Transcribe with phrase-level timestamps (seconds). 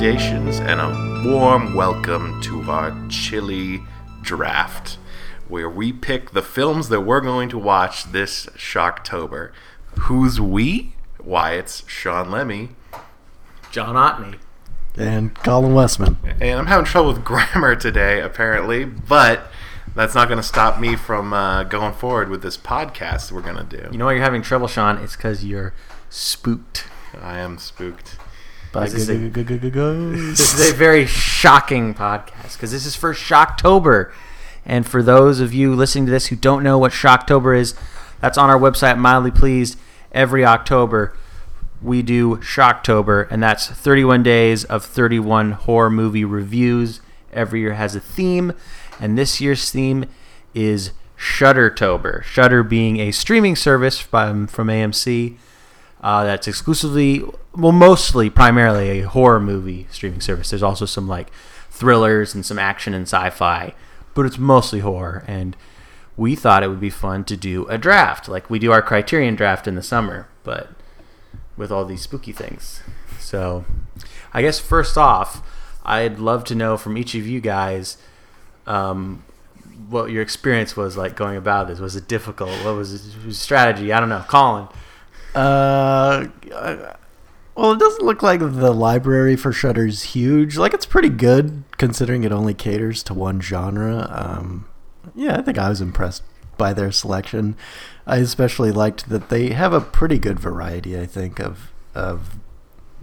[0.00, 3.82] salutations and a warm welcome to our chilly
[4.22, 4.96] draft,
[5.46, 9.52] where we pick the films that we're going to watch this Shocktober.
[9.98, 10.94] Who's we?
[11.18, 12.70] Why, it's Sean Lemmy,
[13.70, 14.38] John Otney.
[14.96, 16.16] And Colin Westman.
[16.40, 19.48] and I'm having trouble with grammar today, apparently, but
[19.94, 23.68] that's not going to stop me from uh, going forward with this podcast we're going
[23.68, 23.86] to do.
[23.92, 24.96] You know why you're having trouble, Sean?
[24.96, 25.74] It's because you're
[26.08, 26.84] spooked.
[27.20, 28.16] I am spooked.
[28.72, 30.38] By This is a- G- G- G- G- Ghosts.
[30.38, 34.12] This is a very shocking podcast because this is for Shocktober.
[34.64, 37.74] And for those of you listening to this who don't know what Shocktober is,
[38.20, 39.78] that's on our website, Mildly Pleased.
[40.12, 41.16] Every October,
[41.82, 47.00] we do Shocktober, and that's 31 days of 31 horror movie reviews.
[47.32, 48.52] Every year has a theme,
[49.00, 50.04] and this year's theme
[50.54, 52.22] is Shuddertober.
[52.24, 55.36] Shudder being a streaming service from, from AMC
[56.00, 57.22] uh, that's exclusively,
[57.54, 60.50] well, mostly, primarily a horror movie streaming service.
[60.50, 61.30] There's also some like
[61.70, 63.74] thrillers and some action and sci-fi,
[64.14, 65.24] but it's mostly horror.
[65.26, 65.56] And
[66.16, 69.34] we thought it would be fun to do a draft, like we do our Criterion
[69.34, 70.70] draft in the summer, but
[71.56, 72.82] with all these spooky things.
[73.18, 73.64] So,
[74.32, 75.46] I guess first off,
[75.84, 77.96] I'd love to know from each of you guys.
[78.66, 79.24] Um,
[79.88, 81.80] what your experience was like going about this?
[81.80, 82.50] Was it difficult?
[82.64, 83.92] What was your strategy?
[83.92, 84.24] I don't know.
[84.28, 84.68] Colin.
[85.34, 86.26] Uh,
[87.54, 90.56] well, it doesn't look like the library for Shudder's huge.
[90.56, 94.08] Like it's pretty good considering it only caters to one genre.
[94.10, 94.66] Um,
[95.14, 96.22] yeah, I think I was impressed
[96.56, 97.56] by their selection.
[98.06, 100.98] I especially liked that they have a pretty good variety.
[100.98, 102.38] I think of of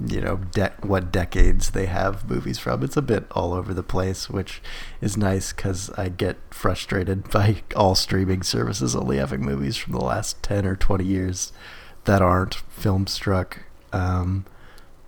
[0.05, 2.83] you know de- what decades they have movies from.
[2.83, 4.61] It's a bit all over the place, which
[5.01, 10.01] is nice because I get frustrated by all streaming services only having movies from the
[10.03, 11.51] last ten or twenty years
[12.07, 13.57] that aren't FilmStruck.
[13.93, 14.45] Um,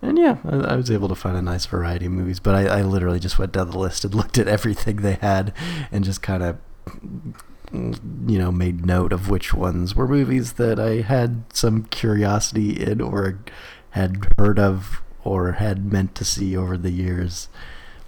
[0.02, 2.80] and yeah, I, I was able to find a nice variety of movies, but I,
[2.80, 5.54] I literally just went down the list and looked at everything they had
[5.92, 6.58] and just kind of,
[7.74, 13.02] you know, made note of which ones were movies that I had some curiosity in
[13.02, 13.40] or
[13.92, 17.48] had heard of or had meant to see over the years,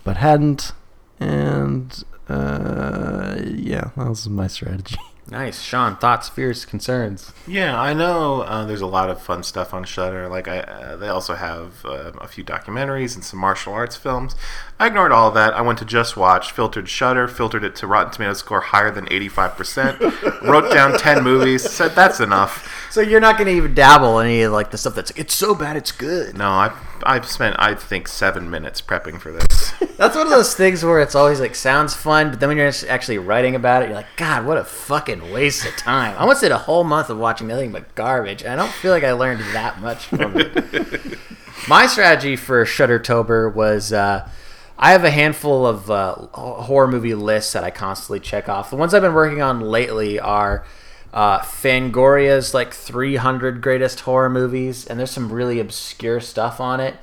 [0.04, 0.74] but hadn't.
[1.20, 4.98] And uh, yeah, that was my strategy.
[5.30, 5.96] Nice, Sean.
[5.96, 7.32] Thoughts, fears, concerns.
[7.48, 8.42] Yeah, I know.
[8.42, 10.28] Uh, there's a lot of fun stuff on Shudder.
[10.28, 14.36] Like I, uh, they also have uh, a few documentaries and some martial arts films.
[14.80, 15.54] I ignored all that.
[15.54, 20.42] I went to JustWatch, filtered Shudder, filtered it to Rotten Tomatoes score higher than 85%.
[20.42, 21.70] wrote down 10 movies.
[21.70, 22.81] Said that's enough.
[22.92, 25.20] So you're not going to even dabble in any of like the stuff that's like
[25.20, 26.38] it's so bad it's good.
[26.38, 29.72] No, I've I've spent I think seven minutes prepping for this.
[29.98, 32.72] That's one of those things where it's always like sounds fun, but then when you're
[32.90, 36.18] actually writing about it, you're like, God, what a fucking waste of time.
[36.18, 38.92] I once did a whole month of watching nothing but garbage, and I don't feel
[38.92, 41.18] like I learned that much from it.
[41.70, 43.94] My strategy for Shuddertober was.
[43.94, 44.30] Uh,
[44.78, 48.72] I have a handful of uh, horror movie lists that I constantly check off.
[48.72, 50.66] The ones I've been working on lately are
[51.14, 56.96] uh, Fangoria's like 300 greatest horror movies, and there's some really obscure stuff on it.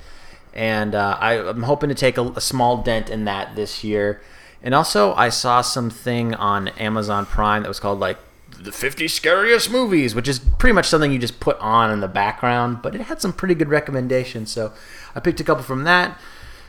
[0.54, 4.20] And uh, I, I'm hoping to take a, a small dent in that this year.
[4.62, 8.18] And also, I saw something on Amazon Prime that was called like
[8.58, 12.08] the 50 scariest movies, which is pretty much something you just put on in the
[12.08, 14.50] background, but it had some pretty good recommendations.
[14.50, 14.72] So
[15.14, 16.18] I picked a couple from that.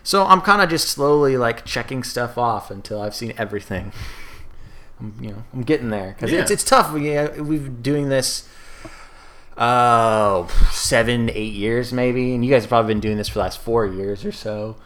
[0.03, 3.91] So I'm kind of just slowly like checking stuff off until I've seen everything.
[4.99, 6.41] I'm, you know, I'm getting there because Yeah.
[6.41, 6.91] it's it's tough.
[6.93, 7.11] We,
[7.41, 8.47] we've been doing this
[9.57, 13.39] uh seven eight years maybe, and you guys have probably been doing this for the
[13.41, 14.77] last four years or so.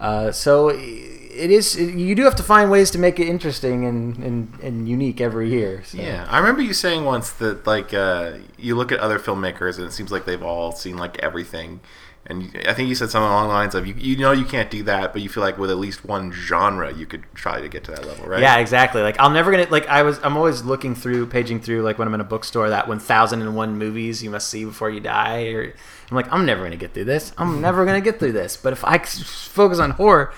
[0.00, 1.74] Uh, so it is.
[1.76, 5.50] You do have to find ways to make it interesting and, and, and unique every
[5.50, 5.82] year.
[5.84, 5.98] So.
[5.98, 9.86] Yeah, I remember you saying once that like uh, you look at other filmmakers and
[9.88, 11.80] it seems like they've all seen like everything,
[12.28, 14.70] and I think you said something along the lines of you, you know you can't
[14.70, 17.68] do that, but you feel like with at least one genre you could try to
[17.68, 18.40] get to that level, right?
[18.40, 19.00] Yeah, exactly.
[19.00, 20.20] Like I'm never gonna like I was.
[20.22, 24.22] I'm always looking through, paging through, like when I'm in a bookstore, that 1,001 movies
[24.22, 25.46] you must see before you die.
[25.48, 25.62] Or
[26.10, 27.32] I'm like, I'm never gonna get through this.
[27.38, 28.58] I'm never gonna get through this.
[28.58, 30.32] But if I focus on horror,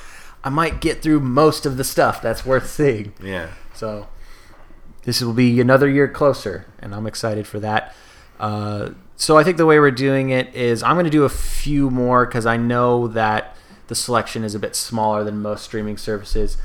[0.44, 3.14] I might get through most of the stuff that's worth seeing.
[3.22, 3.50] Yeah.
[3.74, 4.08] So
[5.02, 7.96] this will be another year closer, and I'm excited for that.
[8.38, 11.28] Uh, so I think the way we're doing it is I'm going to do a
[11.28, 13.54] few more because I know that
[13.88, 16.56] the selection is a bit smaller than most streaming services,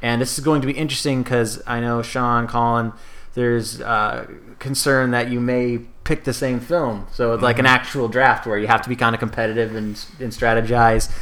[0.00, 2.94] and this is going to be interesting because I know Sean, Colin,
[3.34, 4.26] there's uh,
[4.58, 8.56] concern that you may pick the same film, so it's like an actual draft where
[8.56, 11.12] you have to be kind of competitive and, and strategize.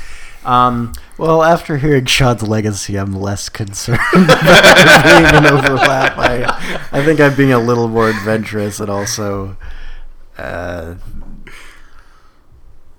[0.46, 6.16] Um, Well, after hearing Sean's legacy, I'm less concerned about being an overlap.
[6.16, 6.44] I,
[6.92, 9.56] I think I'm being a little more adventurous and also,
[10.38, 10.94] uh,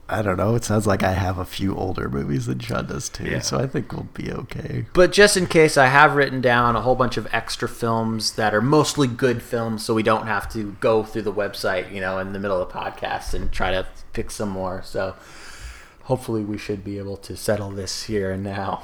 [0.09, 0.55] I don't know.
[0.55, 3.39] It sounds like I have a few older movies than Sean does too, Yeah.
[3.39, 4.85] so I think we'll be okay.
[4.93, 8.55] But just in case, I have written down a whole bunch of extra films that
[8.55, 12.19] are mostly good films, so we don't have to go through the website, you know,
[12.19, 14.81] in the middle of the podcast and try to pick some more.
[14.81, 15.15] So
[16.03, 18.83] hopefully, we should be able to settle this here and now.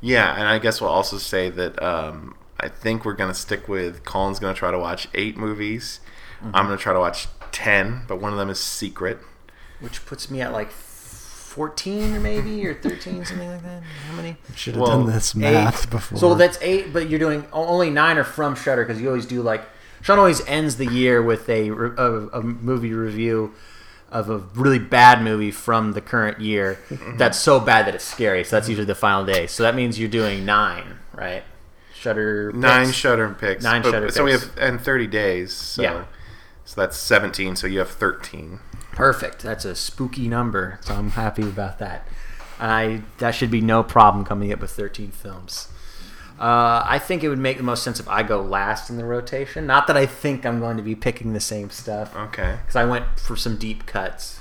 [0.00, 4.02] Yeah, and I guess we'll also say that um, I think we're gonna stick with
[4.06, 6.00] Colin's gonna try to watch eight movies.
[6.40, 6.50] Mm-hmm.
[6.56, 9.18] I'm gonna try to watch ten, but one of them is secret.
[9.80, 13.82] Which puts me at like 14 or maybe, or 13, something like that.
[14.08, 14.36] How many?
[14.56, 15.90] Should have Well, done this math Eight.
[15.90, 16.18] before.
[16.18, 19.40] So that's eight, but you're doing only nine are from Shudder because you always do
[19.42, 19.62] like
[20.02, 23.54] Sean always ends the year with a, a, a movie review
[24.10, 26.78] of a really bad movie from the current year
[27.16, 28.44] that's so bad that it's scary.
[28.44, 29.46] So that's usually the final day.
[29.46, 31.42] So that means you're doing nine, right?
[31.94, 32.96] Shudder Nine picks.
[32.96, 33.64] Shudder picks.
[33.64, 35.52] Nine but- Shudder So we have and 30 days.
[35.54, 36.04] So, Yeah.
[36.64, 37.56] So that's 17.
[37.56, 38.60] So you have 13.
[38.92, 39.42] Perfect.
[39.42, 42.06] That's a spooky number, so I'm happy about that.
[42.60, 45.68] And I that should be no problem coming up with 13 films.
[46.38, 49.04] Uh, I think it would make the most sense if I go last in the
[49.04, 49.66] rotation.
[49.66, 52.56] Not that I think I'm going to be picking the same stuff, Okay.
[52.62, 54.40] because I went for some deep cuts.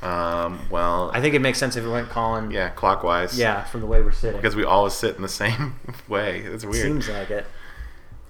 [0.00, 2.50] Um, well, I think it makes sense if we went Colin.
[2.50, 3.38] yeah, clockwise.
[3.38, 4.36] Yeah, from the way we're sitting.
[4.40, 5.76] Because we always sit in the same
[6.08, 6.40] way.
[6.40, 6.86] It's weird.
[6.86, 7.46] Seems like it.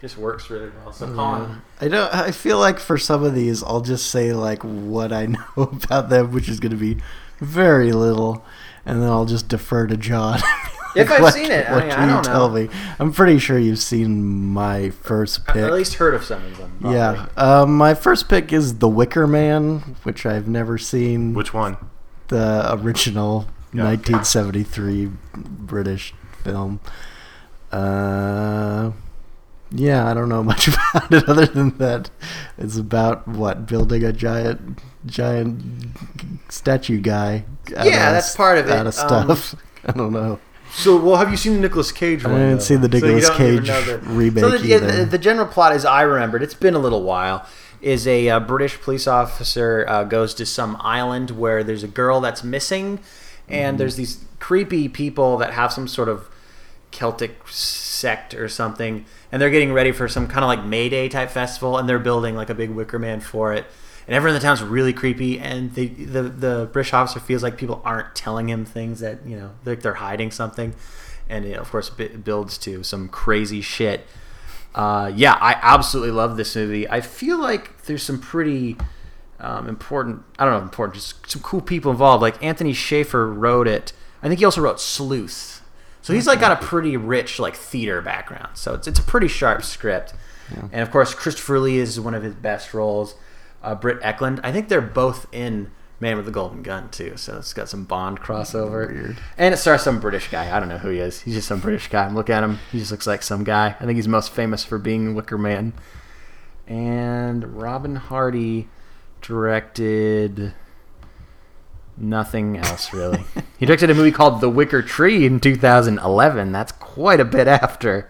[0.02, 0.93] Just works really well.
[0.93, 2.12] So Colin, I don't.
[2.14, 6.08] I feel like for some of these, I'll just say like what I know about
[6.10, 6.99] them, which is going to be
[7.38, 8.44] very little,
[8.84, 10.40] and then I'll just defer to John.
[10.94, 12.54] If I've what- seen it, I, mean, I don't tell know.
[12.64, 12.69] me?
[12.99, 14.22] I'm pretty sure you've seen
[14.52, 15.56] my first pick.
[15.56, 16.76] or at least heard of some of them.
[16.82, 16.99] probably.
[16.99, 21.32] yeah, um, my first pick is The Wicker Man, which I've never seen.
[21.32, 21.78] Which one?
[22.28, 23.84] the original Yeah.
[23.84, 26.12] 1973 British
[26.44, 26.81] film.
[27.72, 28.90] Uh,
[29.75, 32.11] yeah, I don't know much about it other than that
[32.59, 35.63] it's about what building a giant, giant
[36.49, 37.45] statue guy.
[37.71, 37.79] Yeah,
[38.09, 38.73] of- that's part of it.
[38.73, 39.55] Out of Um, stuff.
[39.87, 40.39] I don't know.
[40.75, 42.33] So, well, have you seen the Nicolas Cage one?
[42.35, 42.59] I didn't though?
[42.61, 45.85] see the So Nicolas don't Cage remake So the, yeah, the, the general plot, as
[45.85, 47.47] I remembered, it's been a little while.
[47.83, 52.21] Is a uh, British police officer uh, goes to some island where there's a girl
[52.21, 53.01] that's missing,
[53.49, 56.29] and there's these creepy people that have some sort of
[56.93, 61.08] Celtic sect or something, and they're getting ready for some kind of like May Day
[61.08, 63.64] type festival, and they're building like a big wicker man for it.
[64.06, 67.56] And everyone in the town's really creepy, and the, the the British officer feels like
[67.56, 70.75] people aren't telling him things that you know, like they're hiding something,
[71.29, 74.06] and it, of course it builds to some crazy shit.
[74.75, 76.88] Uh, yeah, I absolutely love this movie.
[76.88, 78.76] I feel like there's some pretty
[79.38, 82.23] um, important, I don't know, important, just some cool people involved.
[82.23, 83.93] Like Anthony Shaffer wrote it.
[84.23, 85.62] I think he also wrote Sleuth.
[86.02, 88.56] So he's like got a pretty rich like theater background.
[88.56, 90.14] So it's, it's a pretty sharp script.
[90.70, 93.14] And of course, Christopher Lee is one of his best roles.
[93.62, 95.70] Uh, Britt Ekland, I think they're both in
[96.00, 97.16] Man with the Golden Gun too.
[97.16, 98.88] So it's got some Bond crossover.
[98.90, 99.16] Weird.
[99.38, 100.54] And it stars some British guy.
[100.54, 101.22] I don't know who he is.
[101.22, 102.12] He's just some British guy.
[102.12, 102.58] Look at him.
[102.70, 103.76] He just looks like some guy.
[103.78, 105.72] I think he's most famous for being Wicker Man.
[106.66, 108.69] And Robin Hardy
[109.20, 110.52] directed
[111.96, 113.22] nothing else really.
[113.58, 116.52] he directed a movie called The Wicker Tree in 2011.
[116.52, 118.08] That's quite a bit after.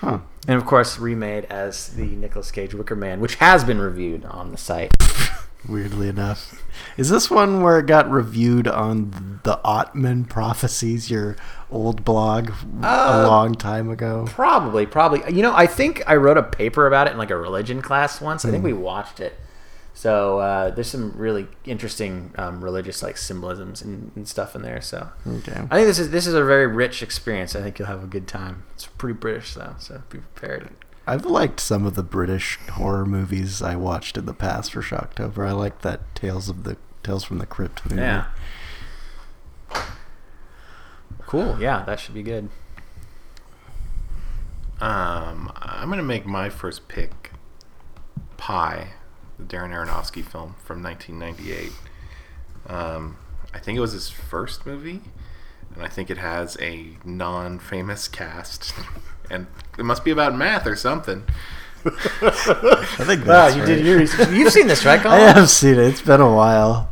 [0.00, 0.20] Huh.
[0.46, 4.50] And of course, remade as the Nicolas Cage Wicker Man, which has been reviewed on
[4.50, 4.92] the site.
[5.66, 6.62] Weirdly enough,
[6.98, 11.36] is this one where it got reviewed on the Ottman Prophecies, your
[11.70, 12.50] old blog,
[12.82, 14.26] Uh, a long time ago?
[14.28, 15.22] Probably, probably.
[15.34, 18.20] You know, I think I wrote a paper about it in like a religion class
[18.20, 18.44] once.
[18.44, 19.38] I think we watched it.
[19.96, 24.80] So uh, there's some really interesting um, religious like symbolisms and, and stuff in there.
[24.80, 25.52] So Okay.
[25.70, 27.54] I think this is this is a very rich experience.
[27.54, 28.64] I think you'll have a good time.
[28.74, 30.70] It's pretty British though, so be prepared.
[31.06, 35.46] I've liked some of the British horror movies I watched in the past for Shocktober.
[35.46, 38.00] I liked that Tales of the Tales from the Crypt movie.
[38.02, 38.26] Yeah.
[41.26, 41.56] Cool.
[41.60, 42.48] Yeah, that should be good.
[44.80, 47.30] Um, I'm gonna make my first pick.
[48.36, 48.88] Pi,
[49.38, 51.72] the Darren Aronofsky film from 1998.
[52.68, 53.16] Um,
[53.52, 55.00] I think it was his first movie,
[55.74, 58.72] and I think it has a non-famous cast,
[59.30, 59.46] and
[59.78, 61.24] it must be about math or something.
[61.84, 63.66] I think Wow, you right.
[63.66, 64.30] did your research.
[64.30, 65.78] You've seen this, right, I have seen it.
[65.80, 66.90] It's been a while.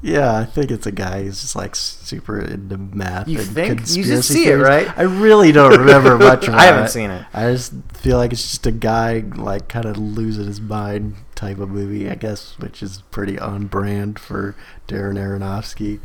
[0.00, 3.26] Yeah, I think it's a guy who's just like super into math.
[3.26, 3.70] You and think?
[3.80, 4.88] You just conspiracy see it, right?
[4.96, 6.90] I really don't remember much about I haven't it.
[6.90, 7.26] seen it.
[7.34, 11.58] I just feel like it's just a guy like kind of losing his mind type
[11.58, 14.56] of movie, I guess, which is pretty on brand for
[14.88, 16.00] Darren Aronofsky.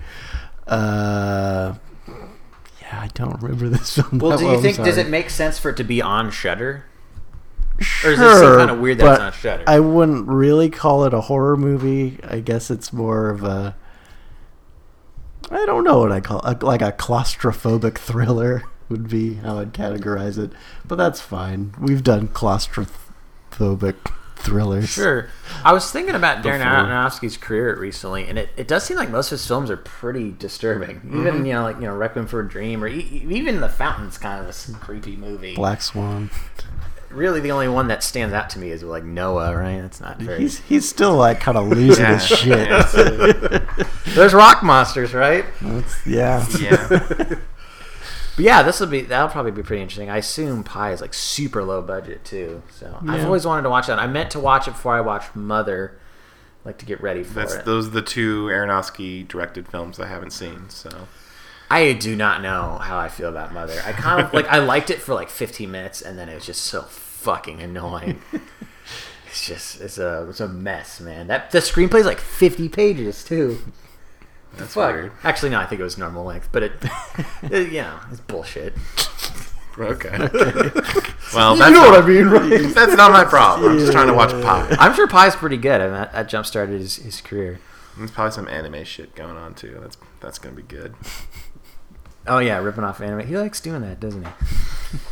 [0.67, 1.73] Uh,
[2.79, 4.19] yeah, I don't remember this film.
[4.19, 6.85] Well, do you I'm think does it make sense for it to be on Shudder?
[7.79, 9.63] Sure, Or does it seem kinda weird that it's on Shudder?
[9.65, 12.19] I wouldn't really call it a horror movie.
[12.23, 13.75] I guess it's more of a
[15.49, 19.73] I don't know what I call a, like a claustrophobic thriller would be how I'd
[19.73, 20.51] categorize it,
[20.85, 21.73] but that's fine.
[21.79, 23.95] We've done claustrophobic
[24.43, 24.89] thrillers.
[24.89, 25.27] Sure.
[25.63, 29.27] I was thinking about Darren Aronofsky's career recently, and it, it does seem like most
[29.27, 30.97] of his films are pretty disturbing.
[30.97, 31.19] Mm-hmm.
[31.27, 34.17] Even you know, like you know, Requiem for a Dream, or e- even The Fountain's
[34.17, 35.55] kind of a creepy movie.
[35.55, 36.29] Black Swan.
[37.09, 39.79] Really, the only one that stands out to me is like Noah, right?
[39.81, 40.39] That's not very.
[40.39, 42.13] He's he's still like kind of losing Yeah.
[42.19, 42.67] his shit.
[43.53, 43.85] Yeah.
[44.15, 45.45] There's rock monsters, right?
[45.61, 46.45] That's- yeah.
[46.59, 47.35] Yeah.
[48.35, 50.09] But yeah, this will be that'll probably be pretty interesting.
[50.09, 53.87] I assume Pi is like super low budget too, so I've always wanted to watch
[53.87, 53.99] that.
[53.99, 55.99] I meant to watch it before I watched Mother,
[56.65, 57.65] like to get ready for That's it.
[57.65, 60.69] those are the two Aronofsky directed films I haven't seen.
[60.69, 61.07] So
[61.69, 63.79] I do not know how I feel about Mother.
[63.85, 66.45] I kind of like I liked it for like 15 minutes, and then it was
[66.45, 68.19] just so fucking annoying.
[69.27, 71.27] it's just it's a it's a mess, man.
[71.27, 73.59] That the screenplay's like 50 pages too.
[74.57, 74.93] That's Fuck.
[74.93, 75.11] weird.
[75.23, 76.73] Actually, no, I think it was normal length, but it,
[77.43, 78.73] it you know, it's bullshit.
[79.77, 80.17] Okay.
[81.33, 82.73] well, that's not, mean, right?
[82.75, 83.71] That's not my problem.
[83.71, 84.75] I'm just trying to watch Pi.
[84.79, 85.81] I'm sure Pi's pretty good.
[85.81, 87.59] I mean, that, that jump started his, his career.
[87.97, 89.77] There's probably some anime shit going on too.
[89.81, 90.95] That's that's gonna be good.
[92.27, 93.27] Oh yeah, ripping off anime.
[93.27, 94.31] He likes doing that, doesn't he?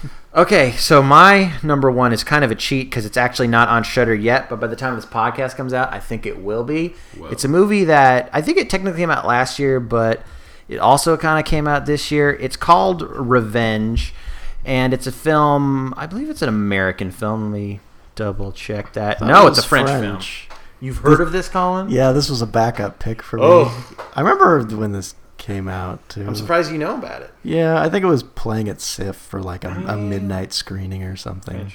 [0.36, 3.84] okay, so my number one is kind of a cheat because it's actually not on
[3.84, 6.96] Shudder yet, but by the time this podcast comes out, I think it will be.
[7.18, 7.28] Whoa.
[7.28, 10.24] It's a movie that I think it technically came out last year, but
[10.68, 12.32] it also kind of came out this year.
[12.34, 14.14] It's called Revenge,
[14.66, 15.94] and it's a film.
[15.98, 17.52] I believe it's an American film.
[17.52, 17.80] Let me
[18.16, 19.20] double check that.
[19.20, 20.48] Thought No, it's a French, French.
[20.48, 20.58] film.
[20.80, 21.92] You've heard of this, Colin?
[21.92, 23.44] Yeah, this was a backup pick for me.
[23.46, 23.96] Oh.
[24.16, 26.26] I remember when this came out too.
[26.26, 27.34] I'm surprised you know about it.
[27.44, 31.16] Yeah, I think it was playing at SIF for like a, a midnight screening or
[31.16, 31.74] something.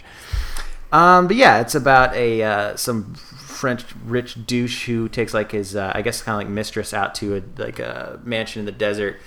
[0.92, 5.75] Um, but yeah, it's about a uh, some French rich douche who takes like his
[5.75, 8.73] uh, I guess kind of like mistress out to a like a mansion in the
[8.73, 9.20] desert,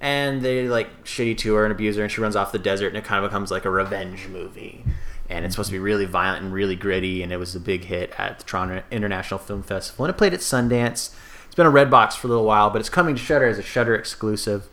[0.00, 2.88] and they like shitty to her and abuse her, and she runs off the desert,
[2.88, 4.84] and it kind of becomes like a revenge movie.
[5.28, 7.84] And it's supposed to be really violent and really gritty, and it was a big
[7.84, 11.12] hit at the Toronto International Film Festival, and it played at Sundance.
[11.50, 13.62] It's been a Redbox for a little while, but it's coming to Shudder as a
[13.62, 14.68] Shudder exclusive.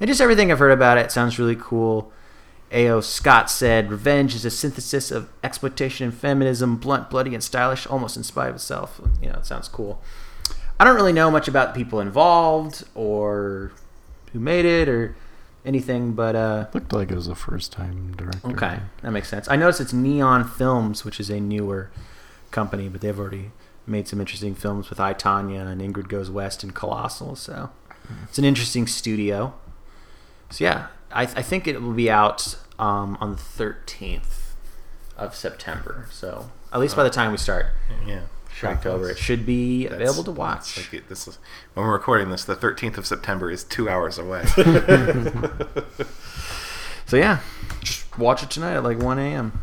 [0.00, 2.10] And just everything I've heard about it sounds really cool.
[2.70, 3.02] A.O.
[3.02, 8.16] Scott said, Revenge is a synthesis of exploitation and feminism, blunt, bloody, and stylish, almost
[8.16, 8.98] in spite of itself.
[9.20, 10.00] You know, it sounds cool.
[10.80, 13.72] I don't really know much about the people involved or
[14.32, 15.14] who made it or
[15.66, 18.48] anything, but uh, Looked like it was a first time director.
[18.48, 19.48] okay, that makes sense.
[19.50, 21.90] I noticed it's Neon Films, which is a newer
[22.50, 23.50] company, but they've already
[23.92, 27.70] made some interesting films with I, Tanya and Ingrid Goes West and Colossal, so
[28.28, 29.54] it's an interesting studio.
[30.50, 34.54] So yeah, I, I think it will be out um, on the 13th
[35.16, 36.06] of September.
[36.10, 37.66] So at least by the time we start
[38.06, 38.22] Yeah.
[38.64, 40.76] October, it should be That's- available to watch.
[40.76, 41.38] Like it, this is,
[41.74, 44.44] when we're recording this, the 13th of September is two hours away.
[47.06, 47.40] So yeah,
[47.82, 49.60] just watch it tonight at like 1 a.m.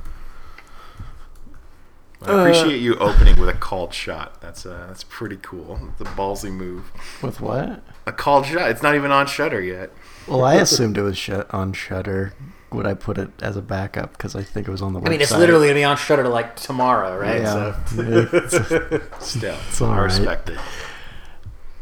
[2.22, 4.42] I appreciate you opening with a called shot.
[4.42, 5.80] That's uh, that's pretty cool.
[5.92, 6.92] It's a ballsy move.
[7.24, 7.82] With what?
[8.06, 8.70] A called shot.
[8.70, 9.92] It's not even on Shudder yet.
[10.28, 12.34] Well, I assumed it was shut on Shudder.
[12.72, 15.08] Would I put it as a backup because I think it was on the website?
[15.08, 17.42] I mean, it's literally gonna be on Shudder like tomorrow, right?
[17.42, 17.86] Yeah.
[17.86, 20.04] So Still, It's all I right.
[20.04, 20.60] respect it.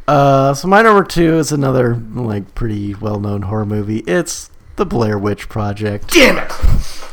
[0.07, 3.99] Uh, so my number two is another like pretty well known horror movie.
[4.07, 6.13] It's the Blair Witch Project.
[6.13, 6.51] Damn it!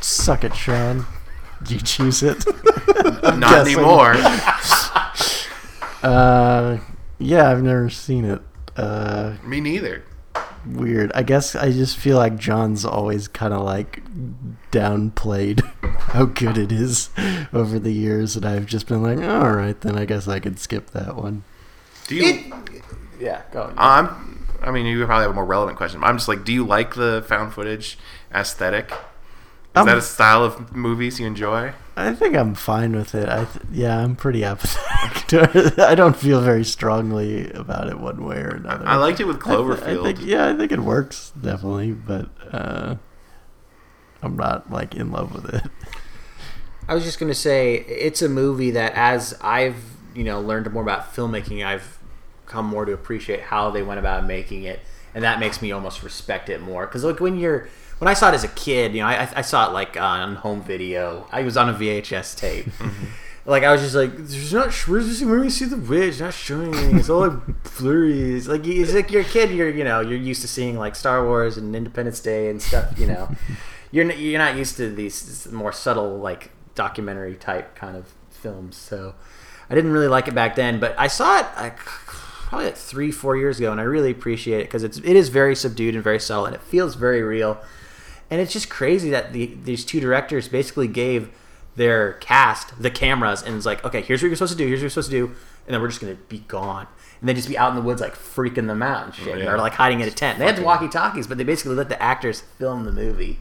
[0.03, 1.07] Suck it, Sean.
[1.67, 2.45] You choose it.
[3.37, 4.15] Not anymore.
[6.03, 6.79] Uh,
[7.19, 8.43] yeah, I've never seen it.
[8.77, 10.05] Uh, Me neither.
[10.67, 11.11] weird.
[11.15, 14.03] I guess I just feel like John's always kind of like
[14.71, 15.63] downplayed
[15.99, 17.09] how good it is
[17.55, 20.59] over the years, and I've just been like, all right, then I guess I could
[20.59, 21.45] skip that one.
[22.07, 22.53] Do you?
[23.19, 23.73] yeah, go.
[23.79, 24.47] I'm.
[24.61, 26.01] I mean, you probably have a more relevant question.
[26.01, 27.99] But I'm just like, do you like the found footage
[28.35, 28.93] aesthetic?
[29.75, 31.73] Is Um, that a style of movies you enjoy?
[31.97, 33.29] I think I'm fine with it.
[33.29, 35.27] I th- yeah, I'm pretty apathetic.
[35.29, 35.79] to it.
[35.79, 38.87] I don't feel very strongly about it one way or another.
[38.87, 40.01] I liked it with I th- Cloverfield.
[40.01, 42.97] I think, yeah, I think it works definitely, but uh,
[44.23, 45.63] I'm not like in love with it.
[46.89, 49.77] I was just gonna say it's a movie that, as I've
[50.15, 51.99] you know learned more about filmmaking, I've
[52.47, 54.81] come more to appreciate how they went about making it,
[55.15, 56.87] and that makes me almost respect it more.
[56.87, 57.69] Because like when you're
[58.05, 60.03] when I saw it as a kid, you know, I, I saw it like uh,
[60.03, 61.27] on home video.
[61.33, 62.67] I was on a VHS tape.
[62.85, 63.51] Mm-hmm.
[63.51, 64.69] Like I was just like, there's not.
[64.69, 65.21] This?
[65.21, 66.19] Where do we see the witch?
[66.19, 66.99] Not showing anything.
[66.99, 68.37] It's all like blurry.
[68.37, 69.51] It's like it's like you're a kid.
[69.51, 72.99] You're you know you're used to seeing like Star Wars and Independence Day and stuff.
[72.99, 73.29] You know,
[73.91, 78.79] you're n- you're not used to these more subtle like documentary type kind of films.
[78.79, 79.15] So
[79.69, 80.81] I didn't really like it back then.
[80.81, 84.61] But I saw it like probably like three, four years ago, and I really appreciate
[84.61, 87.61] it because it's it is very subdued and very subtle, and it feels very real.
[88.35, 91.31] And it's just crazy that the these two directors basically gave
[91.77, 94.79] their cast the cameras and it's like, okay, here's what you're supposed to do, here's
[94.81, 95.27] what you're supposed to do,
[95.67, 96.89] and then we're just gonna be gone.
[97.21, 99.53] And they just be out in the woods like freaking them out and shit, Yeah.
[99.53, 100.41] or like hiding in a tent.
[100.41, 103.39] They had walkie talkies, but they basically let the actors film the movie.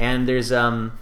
[0.00, 0.98] And there's um,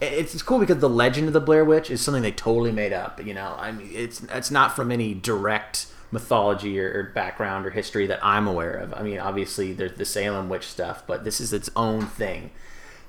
[0.00, 2.92] it's, it's cool because the legend of the Blair Witch is something they totally made
[2.92, 3.24] up.
[3.24, 7.70] You know, I mean, it's it's not from any direct mythology or, or background or
[7.70, 8.94] history that I'm aware of.
[8.94, 12.50] I mean, obviously there's the Salem witch stuff, but this is its own thing.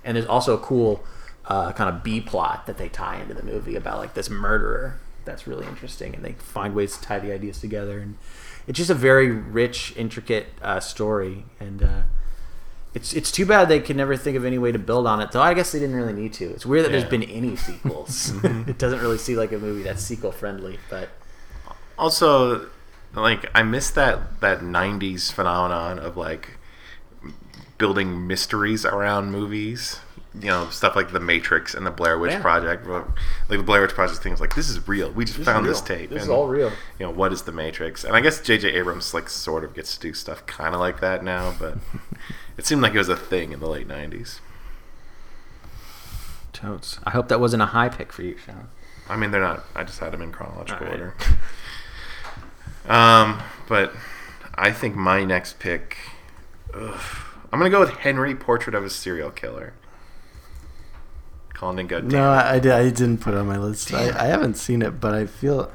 [0.03, 1.03] And there's also a cool
[1.45, 4.99] uh, kind of B plot that they tie into the movie about like this murderer.
[5.25, 7.99] That's really interesting, and they find ways to tie the ideas together.
[7.99, 8.17] And
[8.67, 11.45] it's just a very rich, intricate uh, story.
[11.59, 12.01] And uh,
[12.93, 15.31] it's it's too bad they could never think of any way to build on it.
[15.31, 16.45] Though I guess they didn't really need to.
[16.49, 16.99] It's weird that Yeah.
[16.99, 18.33] there's been any sequels.
[18.43, 21.09] it doesn't really seem like a movie that's sequel friendly, but
[21.97, 22.67] Also,
[23.13, 26.57] like I miss that that '90s phenomenon of like
[27.77, 29.99] building mysteries around movies.
[30.35, 32.41] You know, stuff like The Matrix and the Blair Witch Yeah.
[32.41, 32.85] Project.
[32.85, 33.07] Like
[33.47, 35.11] the Blair Witch Project thing was like, this is real.
[35.11, 36.11] We just found this tape.
[36.11, 36.69] This is all real.
[36.99, 38.03] You know, what is the Matrix?
[38.03, 38.73] And I guess J.J.
[38.73, 41.79] Abrams like sort of gets to do stuff kind of like that now, but
[42.57, 44.39] it seemed like it was a thing in the late '90s.
[46.53, 46.99] Totes.
[47.05, 48.67] I hope that wasn't a high pick for you, Sean.
[49.09, 49.63] I mean, they're not.
[49.75, 50.93] I just had them in chronological right.
[50.93, 51.15] order.
[52.89, 53.93] Um, but
[54.55, 55.97] I think my next pick,
[56.73, 56.99] ugh,
[57.51, 59.73] I'm gonna go with Henry Portrait of a Serial Killer.
[61.53, 61.99] Colin didn't go.
[61.99, 63.93] No, I, I, did, I didn't put it on my list.
[63.93, 65.71] I, I haven't seen it, but I feel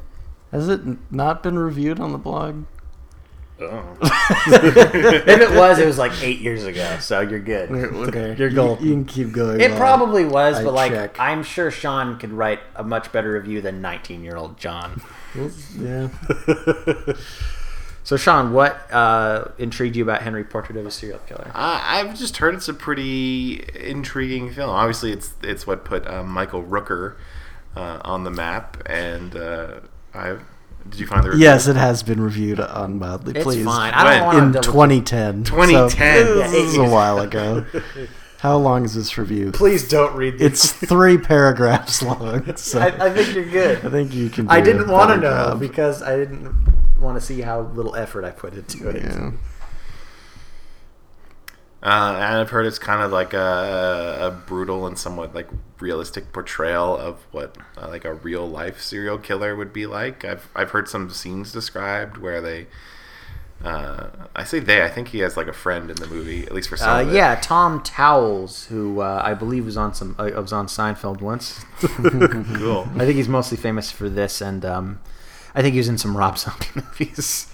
[0.51, 0.81] has it
[1.13, 2.65] not been reviewed on the blog?
[3.61, 3.97] Oh.
[4.03, 7.71] if it was, it was like eight years ago, so you're good.
[7.71, 8.87] Okay, You're you, golden.
[8.87, 9.61] you can keep going.
[9.61, 11.17] It probably was, I but like check.
[11.21, 15.01] I'm sure Sean could write a much better review than 19 year old John.
[15.79, 16.09] Yeah.
[18.05, 21.51] So Sean, what uh, intrigued you about Henry Portrait of a Serial Killer?
[21.55, 24.69] I, I've just heard it's a pretty intriguing film.
[24.69, 27.17] Obviously, it's it's what put um, Michael Rooker
[27.75, 29.81] uh, on the map, and uh,
[30.13, 30.37] I
[30.89, 31.45] did you find the review?
[31.45, 33.65] Yes, it has been reviewed on Mildly It's Pleased.
[33.65, 33.93] fine.
[33.95, 35.45] I don't want in to 2010.
[35.45, 36.27] 2010.
[36.27, 37.65] So, Yeah, this is a while ago.
[38.39, 39.53] How long is this review?
[39.53, 40.65] Please don't read this.
[40.65, 42.55] It's three paragraphs long.
[42.57, 43.85] So I, I think you're good.
[43.87, 44.49] I think you can.
[44.51, 45.61] I do a didn't want to know job.
[45.61, 46.55] because I didn't
[47.01, 49.03] want to see how little effort I put into it.
[49.03, 49.31] Yeah.
[51.85, 55.49] Uh, and I've heard it's kind of like a, a brutal and somewhat like
[55.81, 60.25] realistic portrayal of what uh, like a real life serial killer would be like.
[60.25, 62.69] I've I've heard some scenes described where they.
[63.63, 64.83] Uh, I say they.
[64.83, 67.09] I think he has like a friend in the movie, at least for some.
[67.09, 71.21] Uh, yeah, Tom Towles, who uh, I believe was on some, uh, was on Seinfeld
[71.21, 71.65] once.
[71.81, 72.89] cool.
[72.95, 75.01] I think he's mostly famous for this, and um,
[75.55, 77.54] I think he was in some Rob Zombie movies.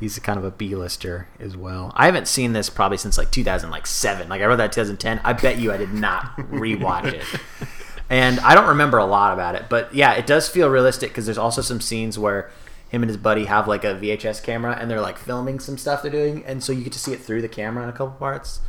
[0.00, 1.92] He's a kind of a B-lister as well.
[1.94, 4.28] I haven't seen this probably since like 2007.
[4.28, 5.20] Like I wrote that 2010.
[5.24, 7.24] I bet you I did not rewatch it.
[8.08, 11.26] And I don't remember a lot about it, but yeah, it does feel realistic because
[11.26, 12.50] there's also some scenes where
[12.88, 16.02] him and his buddy have like a VHS camera and they're like filming some stuff
[16.02, 18.14] they're doing, and so you get to see it through the camera in a couple
[18.14, 18.60] parts.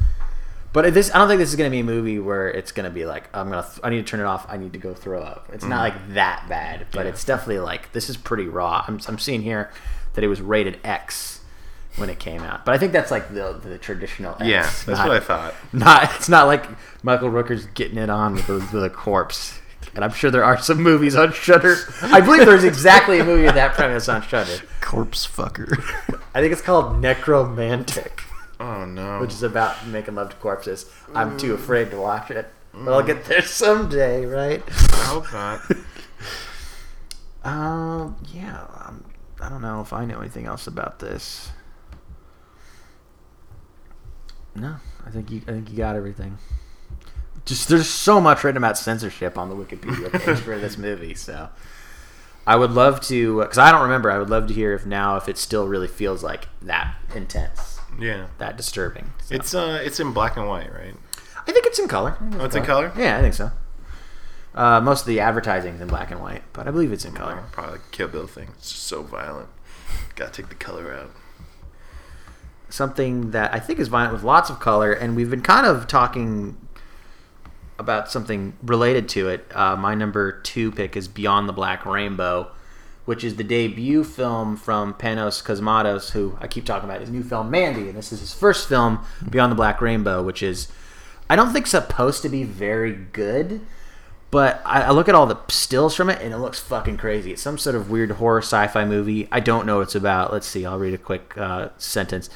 [0.73, 2.83] But this, I don't think this is going to be a movie where it's going
[2.83, 4.45] to be like, I'm gonna, I need to turn it off.
[4.49, 5.49] I need to go throw up.
[5.53, 6.05] It's not mm-hmm.
[6.05, 8.83] like that bad, but it's definitely like this is pretty raw.
[8.87, 9.71] I'm, I'm seeing here
[10.17, 11.41] that it was rated X
[11.95, 14.33] when it came out, but I think that's like the the traditional.
[14.33, 15.53] X, Yeah, that's not- what I thought.
[15.71, 16.65] Not, it's not like
[17.03, 19.59] Michael Rooker's getting it on with a, with a corpse.
[19.95, 21.75] And I'm sure there are some movies on Shudder.
[22.01, 24.57] I believe there's exactly a movie of that premise on Shudder.
[24.81, 25.71] Corpse fucker.
[26.35, 28.21] I think it's called Nekromantik
[28.59, 29.19] Oh no.
[29.19, 30.91] which is about making love to corpses.
[31.15, 34.63] I'm too afraid to watch it, but I'll get there someday, right?
[34.67, 35.61] I hope not.
[37.43, 38.65] Um, yeah.
[38.85, 39.05] Um,
[39.39, 41.51] I don't know if I know anything else about this.
[44.55, 45.41] No, I think you.
[45.47, 46.37] I think you got everything.
[47.45, 51.49] Just there's so much written about censorship on the Wikipedia page for this movie, so
[52.47, 54.09] I would love to because I don't remember.
[54.11, 57.79] I would love to hear if now if it still really feels like that intense,
[57.99, 58.27] Yeah.
[58.39, 59.11] that disturbing.
[59.23, 59.35] So.
[59.35, 60.95] It's uh, it's in black and white, right?
[61.47, 62.17] I think it's in color.
[62.19, 62.91] I think Oh, it's in color?
[62.97, 63.51] Yeah, I think so.
[64.57, 67.43] Uh, most of the advertising's in black and white, but I believe it's in color.
[67.51, 68.47] Probably like Kill Bill thing.
[68.57, 69.49] It's just so violent.
[70.15, 71.11] Gotta take the color out.
[72.67, 75.87] Something that I think is violent with lots of color, and we've been kind of
[75.87, 76.57] talking
[77.77, 79.45] about something related to it.
[79.55, 82.49] Uh, my number two pick is Beyond the Black Rainbow,
[83.05, 87.21] which is the debut film from Panos Cosmatos, who I keep talking about his new
[87.21, 90.67] film Mandy, and this is his first film, Beyond the Black Rainbow, which is
[91.29, 93.61] I don't think supposed to be very good,
[94.29, 97.31] But I, I look at all the stills from it, and it looks fucking crazy.
[97.31, 99.27] It's some sort of weird horror sci-fi movie.
[99.31, 100.33] I don't know what it's about.
[100.33, 100.65] Let's see.
[100.65, 102.29] I'll read a quick uh, sentence.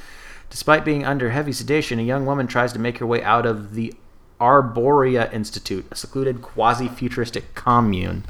[0.49, 3.73] Despite being under heavy sedation, a young woman tries to make her way out of
[3.73, 3.93] the
[4.39, 8.23] Arborea Institute, a secluded quasi-futuristic commune,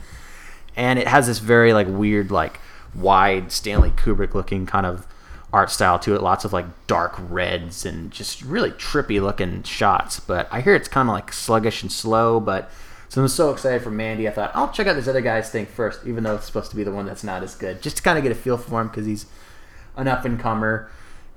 [0.75, 2.59] and it has this very like weird, like
[2.93, 5.07] wide Stanley Kubrick-looking kind of
[5.53, 6.21] art style to it.
[6.21, 10.19] Lots of like dark reds and just really trippy looking shots.
[10.19, 12.39] But I hear it's kind of like sluggish and slow.
[12.39, 12.69] But
[13.11, 14.25] so I'm so excited for Mandy.
[14.25, 16.77] I thought I'll check out this other guy's thing first, even though it's supposed to
[16.77, 18.79] be the one that's not as good, just to kind of get a feel for
[18.79, 19.25] him because he's
[19.97, 20.89] an up and comer.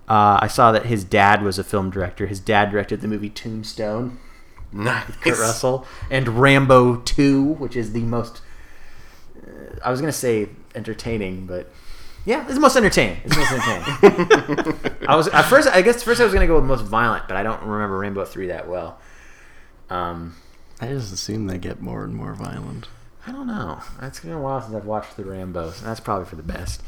[0.08, 2.28] Uh, I saw that his dad was a film director.
[2.28, 4.20] His dad directed the movie Tombstone,
[4.72, 5.04] Nice.
[5.16, 8.40] Kurt Russell, and Rambo 2, which is the most,
[9.36, 11.72] uh, I was going to say entertaining, but
[12.24, 13.18] yeah, it's the most entertaining.
[13.24, 14.90] It's the most entertaining.
[15.08, 17.26] I was at first, I guess first I was going to go with most violent,
[17.26, 19.00] but I don't remember Rambo 3 that well.
[19.90, 20.36] Um,
[20.80, 22.88] I just assume they get more and more violent.
[23.26, 23.80] I don't know.
[24.02, 26.82] It's been a while since I've watched the Rambos, and that's probably for the best.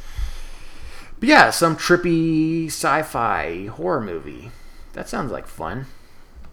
[1.18, 4.51] But yeah, some trippy sci-fi horror movie.
[4.92, 5.87] That sounds like fun.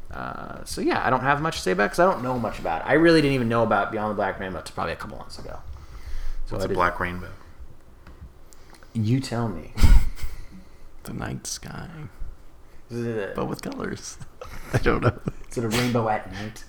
[0.10, 2.60] Uh, so yeah, I don't have much to say about because I don't know much
[2.60, 2.88] about it.
[2.88, 5.40] I really didn't even know about Beyond the Black Rainbow until probably a couple months
[5.40, 5.60] ago.
[6.46, 7.30] So What's a black rainbow?
[8.94, 9.74] You tell me.
[11.04, 11.90] The night sky,
[12.90, 14.18] Is it a, but with colors.
[14.74, 15.20] I don't know.
[15.52, 16.64] is it a rainbow at night?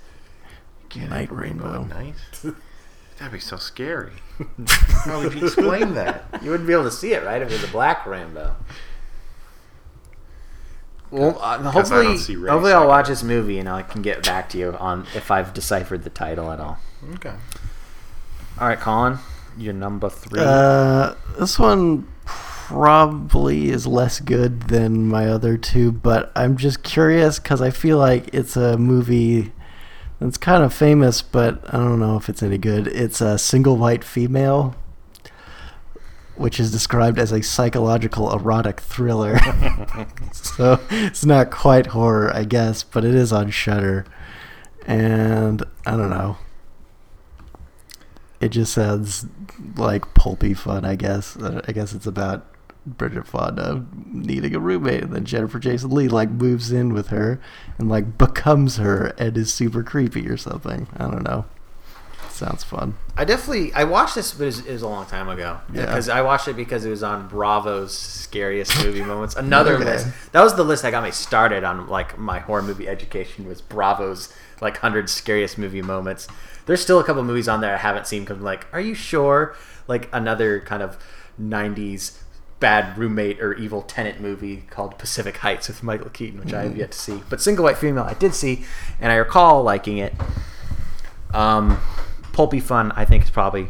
[0.95, 1.85] Can't Night have a rainbow.
[1.85, 2.15] night.
[3.19, 4.13] That'd be so scary.
[5.05, 6.25] How would you explain that?
[6.43, 7.41] You wouldn't be able to see it, right?
[7.43, 8.57] If it was a black rainbow.
[11.11, 12.89] Well, uh, hopefully, don't see race, hopefully I I'll guess.
[12.89, 16.11] watch this movie and I can get back to you on if I've deciphered the
[16.11, 16.79] title at all.
[17.15, 17.35] Okay.
[18.61, 19.19] All right, Colin,
[19.57, 20.41] you're number three.
[20.43, 27.39] Uh, this one probably is less good than my other two, but I'm just curious
[27.39, 29.53] because I feel like it's a movie
[30.21, 32.87] that's kind of famous, but I don't know if it's any good.
[32.87, 34.75] It's a single white female,
[36.37, 39.39] which is described as a psychological erotic thriller.
[40.33, 44.07] so it's not quite horror, I guess, but it is on Shudder,
[44.87, 46.39] and I don't know.
[48.41, 49.27] It just sounds
[49.77, 51.37] like pulpy fun, I guess.
[51.37, 52.54] I guess it's about
[52.87, 57.41] Bridget Fonda needing a roommate, and then Jennifer Jason Lee like moves in with her
[57.79, 60.87] and like becomes her and is super creepy or something.
[60.97, 61.47] I don't know.
[62.29, 62.95] Sounds fun.
[63.17, 65.61] I definitely I watched this, but it was, it was a long time ago.
[65.73, 65.87] Yeah.
[65.87, 69.37] Because I watched it because it was on Bravo's scariest movie moments.
[69.37, 69.85] Another Okay.
[69.85, 70.09] list.
[70.33, 73.47] That was the list that got me started on like my horror movie education.
[73.47, 76.27] Was Bravo's like hundred scariest movie moments.
[76.67, 78.25] There's still a couple movies on there I haven't seen.
[78.27, 79.55] Cause I'm like, are you sure?
[79.87, 80.99] Like another kind of
[81.41, 82.19] '90s
[82.61, 86.77] bad roommate or evil tenant movie called Pacific Heights with Michael Keaton, which I have
[86.77, 87.23] yet to see.
[87.29, 88.65] But Single White Female, I did see,
[89.01, 90.15] and I recall liking it.
[91.33, 91.79] Um,
[92.33, 93.69] pulpy fun, I think is probably,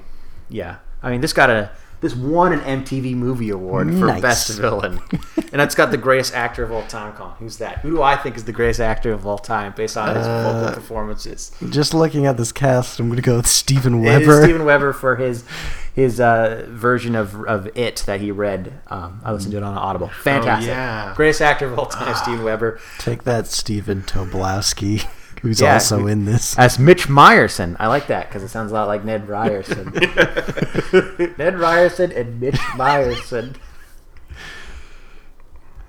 [0.48, 0.76] yeah.
[1.02, 1.70] I mean, this got a
[2.04, 4.20] this won an MTV Movie Award for Nice.
[4.22, 5.00] best villain,
[5.52, 7.14] and it's got the greatest actor of all time.
[7.14, 7.78] Colin, who's that?
[7.78, 10.52] Who do I think is the greatest actor of all time based on his Uh,
[10.52, 11.50] vocal performances?
[11.70, 14.42] Just looking at this cast, I'm gonna go with Steven It is Weber.
[14.44, 15.44] Steven Weber for his
[15.94, 18.72] his uh, version of of it that he read.
[18.88, 20.08] Um, I listened to it on Audible.
[20.08, 20.68] Fantastic.
[20.68, 21.14] yeah.
[21.16, 22.78] Greatest actor of all time, Steven Weber.
[22.98, 25.06] Take that, Stephen Tobolowsky,
[25.40, 26.58] who's Yeah, also who- in this.
[26.58, 27.76] As Mitch Meyerson.
[27.78, 29.92] I like that because it sounds a lot like Ned Ryerson.
[31.38, 33.56] Ned Ryerson and Mitch Meyerson.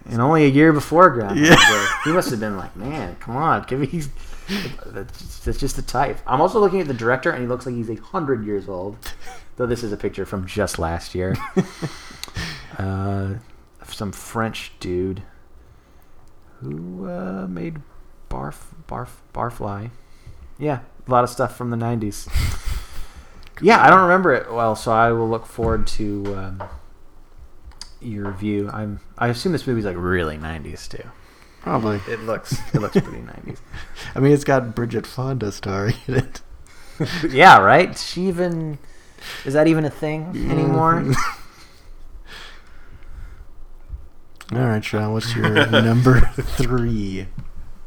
[0.08, 1.55] And only a year before Groundhog Yeah.
[1.55, 1.86] Day.
[2.05, 4.03] He must have been like, man, come on, give me.
[4.86, 6.19] That's, that's just the type.
[6.27, 8.97] I'm also looking at the director, and he looks like he's a hundred years old.
[9.58, 11.36] Though this is a picture from just last year.
[12.77, 13.36] uh,
[13.88, 15.23] some French dude
[16.60, 17.77] who uh, made
[18.35, 19.91] Barf Barf Barfly.
[20.59, 22.29] Yeah, a lot of stuff from the '90s.
[23.61, 26.63] Yeah, I don't remember it well, so I will look forward to um,
[28.01, 28.69] your review.
[28.69, 31.07] I'm I assume this movie's like really '90s too.
[31.61, 32.01] Probably.
[32.11, 33.59] It looks it looks pretty '90s.
[34.15, 36.41] I mean, it's got Bridget Fonda starring in it.
[37.29, 37.97] yeah, right.
[37.97, 38.77] She even
[39.45, 41.05] is that even a thing anymore?
[44.51, 47.27] All right, Sean, what's your number three?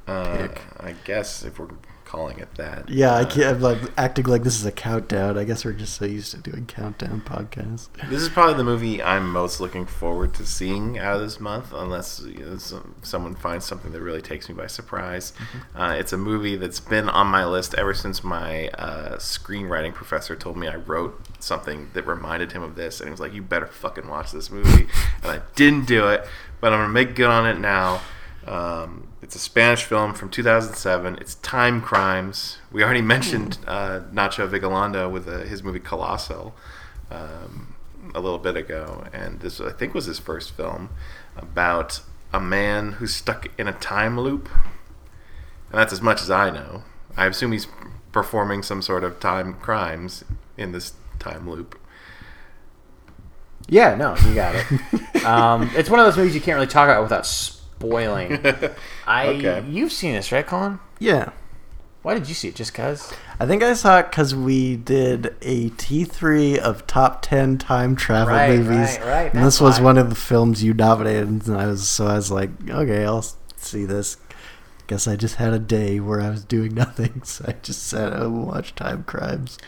[0.09, 0.49] Uh,
[0.81, 1.69] I guess if we're
[2.05, 2.89] calling it that.
[2.89, 3.57] Yeah, I Uh, can't.
[3.57, 5.37] I'm like acting like this is a countdown.
[5.37, 7.89] I guess we're just so used to doing countdown podcasts.
[8.09, 11.71] This is probably the movie I'm most looking forward to seeing out of this month,
[11.75, 15.35] unless you know, some, someone finds something that really takes me by surprise.
[15.77, 20.35] Uh, it's a movie that's been on my list ever since my uh, screenwriting professor
[20.35, 23.43] told me I wrote something that reminded him of this, and he was like, "You
[23.43, 24.89] better fucking watch this movie,"
[25.23, 26.27] and I didn't do it,
[26.63, 28.01] but I'm gonna make good on it now.
[28.47, 31.19] Um, it's a Spanish film from 2007.
[31.21, 32.57] It's time crimes.
[32.73, 36.55] We already mentioned uh, Nacho Vigalondo with uh, his movie Colossal
[37.11, 37.75] um,
[38.15, 40.89] a little bit ago, and this I think was his first film
[41.37, 42.01] about
[42.33, 44.49] a man who's stuck in a time loop,
[45.69, 46.85] and that's as much as I know.
[47.15, 47.67] I assume he's
[48.13, 50.25] performing some sort of time crimes
[50.57, 51.79] in this time loop.
[53.69, 55.25] Yeah, no, you got it.
[55.27, 57.27] um, it's one of those movies you can't really talk about without
[57.79, 58.41] spoiling.
[59.07, 59.65] I Okay.
[59.69, 60.81] you've seen this, right, Colin?
[60.99, 61.31] Yeah.
[62.03, 62.55] Why did you see it?
[62.55, 63.13] Just cause?
[63.41, 68.35] I think I saw it because we did a T3 of top 10 time travel
[68.35, 68.99] Right, movies.
[68.99, 69.85] right, right, And that's this was why.
[69.87, 71.29] one of the films you nominated.
[71.47, 73.25] And I was, so I was like, okay, I'll
[73.57, 74.17] see this.
[74.87, 77.23] Guess I just had a day where I was doing nothing.
[77.25, 79.59] So I just sat home and watched Time Crimes.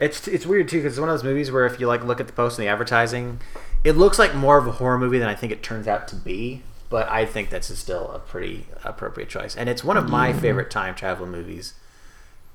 [0.00, 2.20] It's it's weird too because it's one of those movies where if you like look
[2.20, 3.38] at the post and the advertising,
[3.84, 6.16] it looks like more of a horror movie than I think it turns out to
[6.16, 6.62] be.
[6.92, 10.70] But I think that's still a pretty appropriate choice, and it's one of my favorite
[10.70, 11.74] time travel movies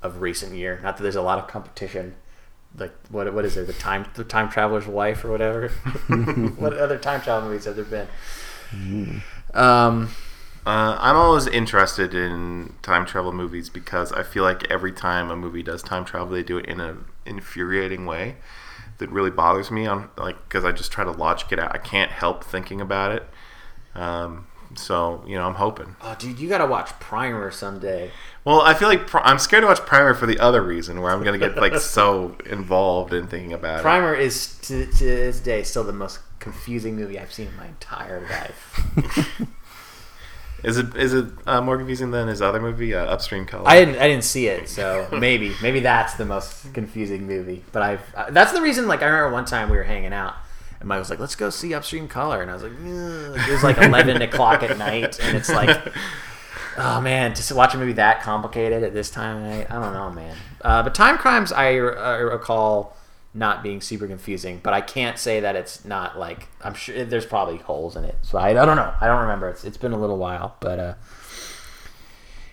[0.03, 0.79] of recent year.
[0.83, 2.15] Not that there's a lot of competition.
[2.77, 3.67] Like what what is it?
[3.67, 5.69] The time the time traveler's wife or whatever.
[6.57, 8.07] what other time travel movies have there been?
[9.53, 10.09] Um,
[10.65, 15.35] Uh, I'm always interested in time travel movies because I feel like every time a
[15.35, 18.35] movie does time travel, they do it in an infuriating way
[18.97, 19.87] that really bothers me.
[19.87, 21.73] On like because I just try to logic it out.
[21.73, 23.23] I can't help thinking about it.
[23.97, 25.95] Um, so you know, I'm hoping.
[26.01, 28.11] oh, dude, you gotta watch Primer someday.
[28.45, 31.11] Well, I feel like Pri- I'm scared to watch Primer for the other reason, where
[31.11, 33.81] I'm gonna get like so involved in thinking about it.
[33.81, 37.67] Primer is to, to this day still the most confusing movie I've seen in my
[37.67, 39.47] entire life.
[40.63, 43.67] Is it is it uh, more confusing than his other movie, uh, Upstream Color?
[43.67, 47.63] I didn't I didn't see it, so maybe maybe that's the most confusing movie.
[47.71, 48.87] But I've uh, that's the reason.
[48.87, 50.33] Like I remember one time we were hanging out.
[50.79, 53.51] And Mike was like, "Let's go see Upstream Color," and I was like, "Ugh." "It
[53.51, 55.93] was like eleven o'clock at night, and it's like,
[56.77, 59.73] oh man, just to watch a movie that complicated at this time of night, I
[59.81, 62.95] don't know, man." Uh, but Time Crimes, I uh, recall
[63.33, 67.25] not being super confusing, but I can't say that it's not like I'm sure there's
[67.25, 68.15] probably holes in it.
[68.21, 68.93] So I, I don't know.
[68.99, 69.49] I don't remember.
[69.49, 70.93] It's it's been a little while, but uh,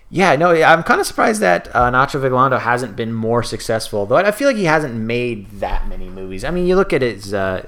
[0.09, 4.05] yeah, no, I'm kind of surprised that uh, Nacho Vigalondo hasn't been more successful.
[4.05, 6.43] Though I feel like he hasn't made that many movies.
[6.43, 7.67] I mean, you look at his uh,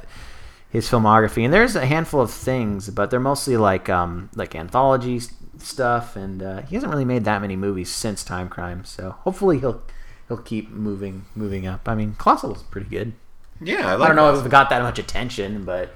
[0.77, 5.19] his filmography, and there's a handful of things, but they're mostly like um, like anthology
[5.57, 8.85] stuff, and uh, he hasn't really made that many movies since Time Crime.
[8.85, 9.81] So hopefully he'll
[10.27, 11.87] he'll keep moving moving up.
[11.89, 13.13] I mean, Colossal was pretty good.
[13.59, 14.39] yeah, I, I don't know that.
[14.39, 15.89] if it got that much attention, but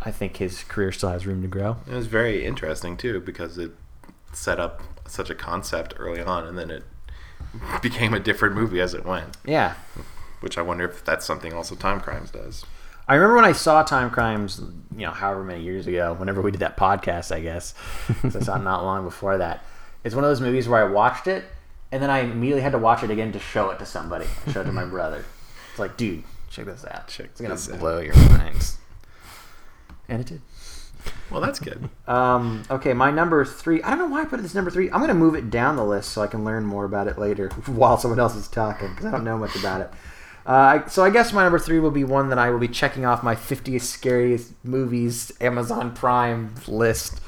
[0.00, 1.76] I think his career still has room to grow.
[1.86, 3.72] It was very interesting too because it
[4.32, 6.84] set up such a concept early on, and then it
[7.82, 9.36] became a different movie as it went.
[9.44, 9.74] Yeah,
[10.40, 12.64] Which I wonder if that's something also Time Crimes does.
[13.12, 14.58] I remember when I saw Time Crimes,
[14.96, 17.74] you know, however many years ago, whenever we did that podcast, I guess.
[18.24, 19.62] I saw it not long before that.
[20.02, 21.44] It's one of those movies where I watched it,
[21.90, 24.24] and then I immediately had to watch it again to show it to somebody.
[24.46, 25.26] I showed it to my brother.
[25.72, 27.06] It's like, dude, check this out.
[27.08, 27.80] Check it's gonna this out.
[27.80, 28.78] blow your minds.
[30.08, 30.40] And it did.
[31.30, 31.90] Well, that's good.
[32.08, 33.82] Um, okay, my number three.
[33.82, 34.90] I don't know why I put it as number three.
[34.90, 37.18] I'm going to move it down the list so I can learn more about it
[37.18, 39.90] later while someone else is talking because I don't know much about it.
[40.44, 43.04] Uh, so I guess my number three will be one that I will be checking
[43.04, 47.20] off my 50 scariest movies Amazon Prime list.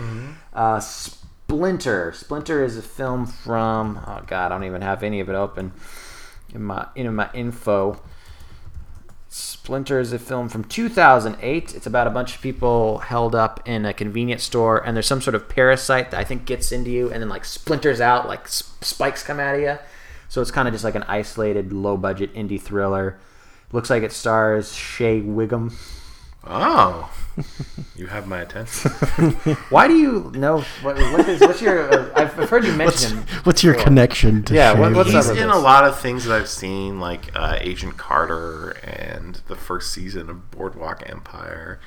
[0.53, 2.13] Uh, Splinter.
[2.13, 4.01] Splinter is a film from.
[4.07, 5.73] Oh God, I don't even have any of it open
[6.53, 8.01] in my in my info.
[9.29, 11.75] Splinter is a film from 2008.
[11.75, 15.21] It's about a bunch of people held up in a convenience store, and there's some
[15.21, 18.43] sort of parasite that I think gets into you and then like splinters out, like
[18.45, 19.79] s- spikes come out of you.
[20.29, 23.19] So it's kind of just like an isolated, low budget indie thriller.
[23.73, 25.77] Looks like it stars Shea Whigham.
[26.47, 27.11] Oh,
[27.97, 28.91] you have my attention.
[29.71, 30.61] Why do you know?
[30.83, 31.91] What, what is, what's your?
[31.93, 33.27] Uh, I've I've heard you What's, mention him.
[33.45, 33.85] what's your before.
[33.87, 35.57] connection to Yeah, what- what's He's with in this?
[35.57, 40.29] a lot of things that I've seen, like uh, Agent Carter and the first season
[40.29, 41.81] of Boardwalk Empire.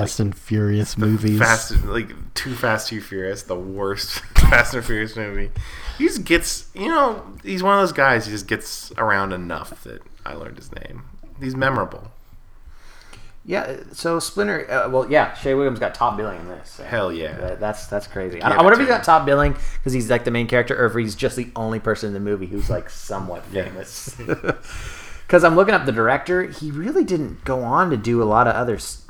[0.00, 1.38] Fast and Furious movies?
[1.38, 5.50] Fast, like Too Fast, Too Furious, the worst Fast and Furious movie.
[5.98, 8.24] He just gets, you know, he's one of those guys.
[8.26, 11.02] He just gets around enough that I learned his name.
[11.40, 12.10] He's memorable.
[13.44, 14.70] Yeah, so Splinter.
[14.70, 16.70] Uh, well, yeah, Shea Whigham's got top billing in this.
[16.70, 17.36] so Hell yeah.
[17.38, 18.36] that- that's that's crazy.
[18.36, 20.46] Give I, I it wonder if he's got top billing because he's like the main
[20.46, 24.16] character, or if he's just the only person in the movie who's like somewhat famous.
[25.26, 28.46] Because I'm looking up the director, he really didn't go on to do a lot
[28.46, 29.01] of other s-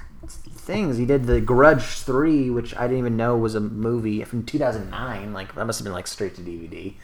[0.63, 0.97] things.
[0.97, 5.33] He did the Grudge Three, which I didn't even know was a movie from 2009.
[5.33, 6.95] Like that must have been like straight to DVD,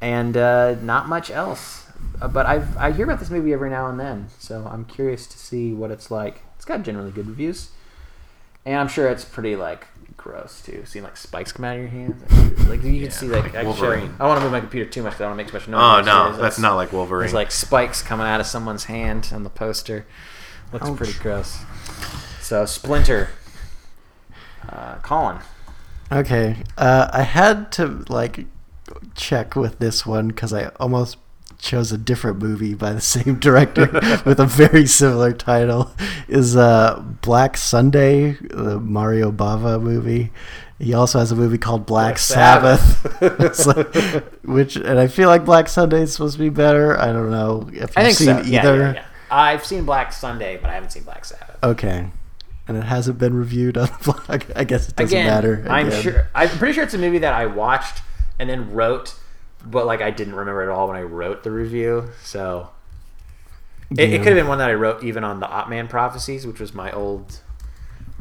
[0.00, 1.84] and uh, not much else.
[2.20, 5.26] Uh, But I I hear about this movie every now and then, so I'm curious
[5.26, 6.42] to see what it's like.
[6.56, 7.70] It's got generally good reviews.
[8.64, 9.86] and I'm sure it's pretty like
[10.16, 10.82] gross too.
[10.86, 12.22] Seeing like spikes come out of your hands,
[12.68, 14.14] like you can see like, like I, Wolverine.
[14.18, 15.62] I don't want to move my computer too much because I don't want to make
[15.64, 15.80] too much noise.
[15.80, 16.40] Oh I say no, this.
[16.40, 17.20] that's not like Wolverine.
[17.22, 20.06] There's like spikes coming out of someone's hand on the poster.
[20.72, 20.96] Looks Ouch.
[20.96, 21.58] pretty gross.
[22.46, 23.30] So Splinter,
[24.68, 25.38] uh, Colin.
[26.12, 28.46] Okay, uh, I had to like
[29.16, 31.16] check with this one because I almost
[31.58, 33.90] chose a different movie by the same director
[34.24, 35.90] with a very similar title.
[36.28, 40.30] Is uh, Black Sunday, the Mario Bava movie.
[40.78, 44.38] He also has a movie called Black, Black Sabbath, Sabbath.
[44.44, 46.96] Which and I feel like Black Sunday is supposed to be better.
[46.96, 48.40] I don't know if you've seen so.
[48.42, 48.78] Yeah, either.
[48.78, 49.04] yeah, yeah.
[49.32, 51.56] I've seen Black Sunday, but I haven't seen Black Sabbath.
[51.64, 52.08] Okay,
[52.68, 54.44] and it hasn't been reviewed on the blog.
[54.54, 55.66] I guess it doesn't Again, matter.
[55.68, 56.28] I'm sure.
[56.34, 58.02] I'm pretty sure it's a movie that I watched
[58.38, 59.14] and then wrote,
[59.64, 62.10] but like I didn't remember at all when I wrote the review.
[62.22, 62.70] So
[63.90, 66.60] it, it could have been one that I wrote even on the Otman Prophecies, which
[66.60, 67.40] was my old.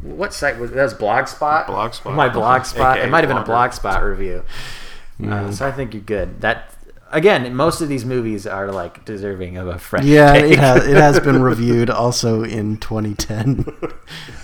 [0.01, 0.83] What site was that?
[0.83, 1.65] Was Blogspot?
[1.65, 2.13] Blogspot.
[2.13, 2.93] My Blogspot.
[2.93, 4.43] AKA it might have been a Blogspot review.
[5.23, 6.41] Uh, so I think you're good.
[6.41, 6.74] That
[7.11, 10.03] again, most of these movies are like deserving of a fresh.
[10.05, 10.53] Yeah, take.
[10.53, 13.65] it has it has been reviewed also in 2010.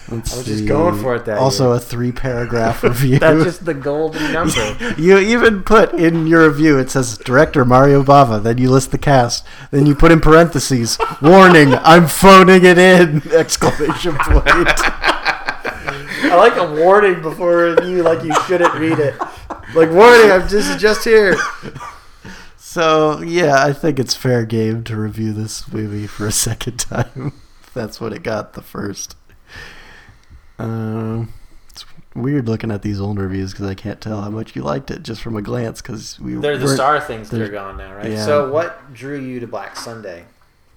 [0.09, 1.77] Let's I was just going for it that Also, year.
[1.77, 3.17] a three paragraph review.
[3.19, 4.77] That's just the golden number.
[4.97, 8.43] you even put in your review it says director Mario Bava.
[8.43, 9.45] Then you list the cast.
[9.71, 11.75] Then you put in parentheses warning.
[11.75, 13.21] I'm phoning it in!
[13.31, 14.67] Exclamation point.
[16.23, 19.17] I like a warning before a review, like you shouldn't read it.
[19.73, 21.35] Like warning, I'm just just here.
[22.71, 27.33] So yeah, I think it's fair game to review this movie for a second time.
[27.73, 29.17] That's what it got the first.
[30.57, 31.33] Um,
[31.69, 31.83] it's
[32.15, 35.03] weird looking at these old reviews because I can't tell how much you liked it
[35.03, 37.93] just from a glance because we They're the star things that are they're- gone now,
[37.93, 38.11] right?
[38.11, 38.25] yeah.
[38.25, 40.23] So what drew you to Black Sunday?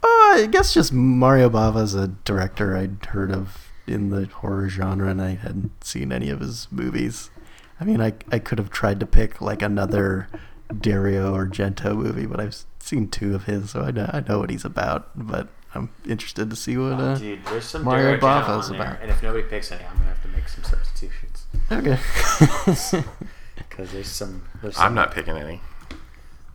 [0.03, 5.09] Uh, I guess just Mario Bava's a director I'd heard of in the horror genre,
[5.11, 7.31] and I hadn't seen any of his movies.
[7.81, 10.27] I mean, I I could have tried to pick like another
[10.81, 14.51] Dario Argento movie, but I've seen two of his, so I know I know what
[14.51, 15.09] he's about.
[15.15, 16.93] But I'm interested to see what.
[16.95, 19.01] Oh, Uh, dude, there's some Mario Bava's about.
[19.03, 21.99] and if nobody picks any, I'm gonna have to make some substitutions okay.
[23.57, 24.43] because there's some.
[24.63, 25.61] There's some I'm not picking any.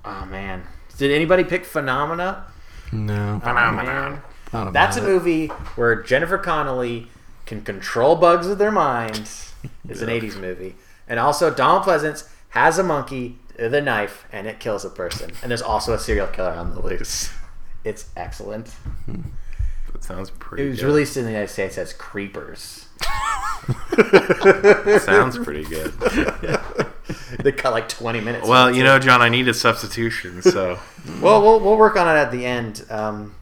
[0.05, 0.63] Oh man,
[0.97, 2.45] did anybody pick Phenomena?
[2.91, 3.83] no, Oh, Phenomena.
[3.83, 4.21] man.
[4.53, 5.05] not about That's a it.
[5.07, 7.07] movie where Jennifer Connelly
[7.45, 9.53] can control bugs with their minds.
[9.87, 10.75] It's an '80s movie,
[11.07, 15.31] and also Donald Pleasence has a monkey a knife, and it kills a person.
[15.41, 17.29] And there's also a serial killer on the loose.
[17.83, 18.73] It's excellent.
[19.93, 20.65] That sounds pretty.
[20.65, 20.85] It was good.
[20.85, 22.87] released in the United States as Creepers.
[25.01, 25.91] sounds pretty good.
[27.39, 28.47] they cut like 20 minutes.
[28.47, 30.79] Well, you know, John, I need a substitution, so
[31.21, 32.85] Well, we'll we'll work on it at the end.
[32.89, 33.35] Um,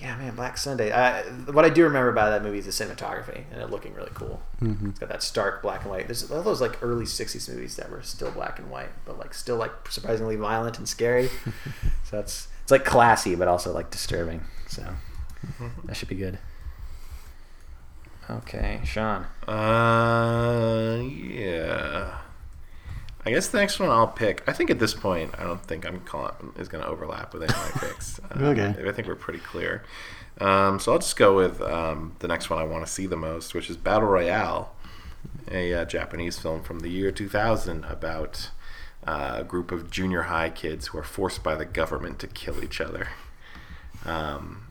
[0.00, 0.92] yeah, man, Black Sunday.
[0.92, 4.10] I, what I do remember about that movie is the cinematography and it looking really
[4.14, 4.40] cool.
[4.60, 4.90] Mhm.
[4.90, 6.06] It's got that stark black and white.
[6.06, 9.34] There's all those like early '60s movies that were still black and white, but like
[9.34, 11.28] still like surprisingly violent and scary.
[12.04, 14.42] so that's it's like classy, but also like disturbing.
[14.68, 14.84] So
[15.84, 16.38] that should be good.
[18.28, 19.26] Okay, Sean.
[19.48, 22.18] Uh, yeah.
[23.24, 24.42] I guess the next one I'll pick.
[24.48, 27.42] I think at this point, I don't think I'm calling is going to overlap with
[27.42, 28.18] any of my picks.
[28.30, 28.88] Uh, Okay.
[28.88, 29.82] I think we're pretty clear.
[30.40, 33.16] Um, so I'll just go with um, the next one I want to see the
[33.16, 34.72] most, which is Battle Royale,
[35.50, 38.50] a uh, Japanese film from the year 2000 about
[39.06, 42.62] uh, a group of junior high kids who are forced by the government to kill
[42.64, 43.08] each other.
[44.06, 44.62] Um,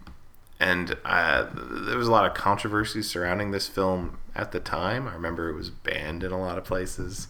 [0.60, 5.08] and uh, there was a lot of controversy surrounding this film at the time.
[5.08, 7.28] I remember it was banned in a lot of places.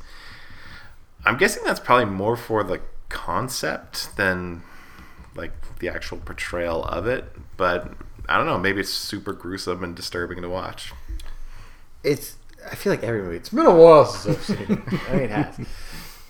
[1.25, 4.63] I'm guessing that's probably more for the concept than
[5.35, 7.25] like the actual portrayal of it.
[7.57, 7.91] But
[8.27, 8.57] I don't know.
[8.57, 10.93] Maybe it's super gruesome and disturbing to watch.
[12.03, 12.35] It's.
[12.69, 13.37] I feel like every movie.
[13.37, 14.93] It's been a while since I've seen it.
[15.09, 15.59] I mean, it has.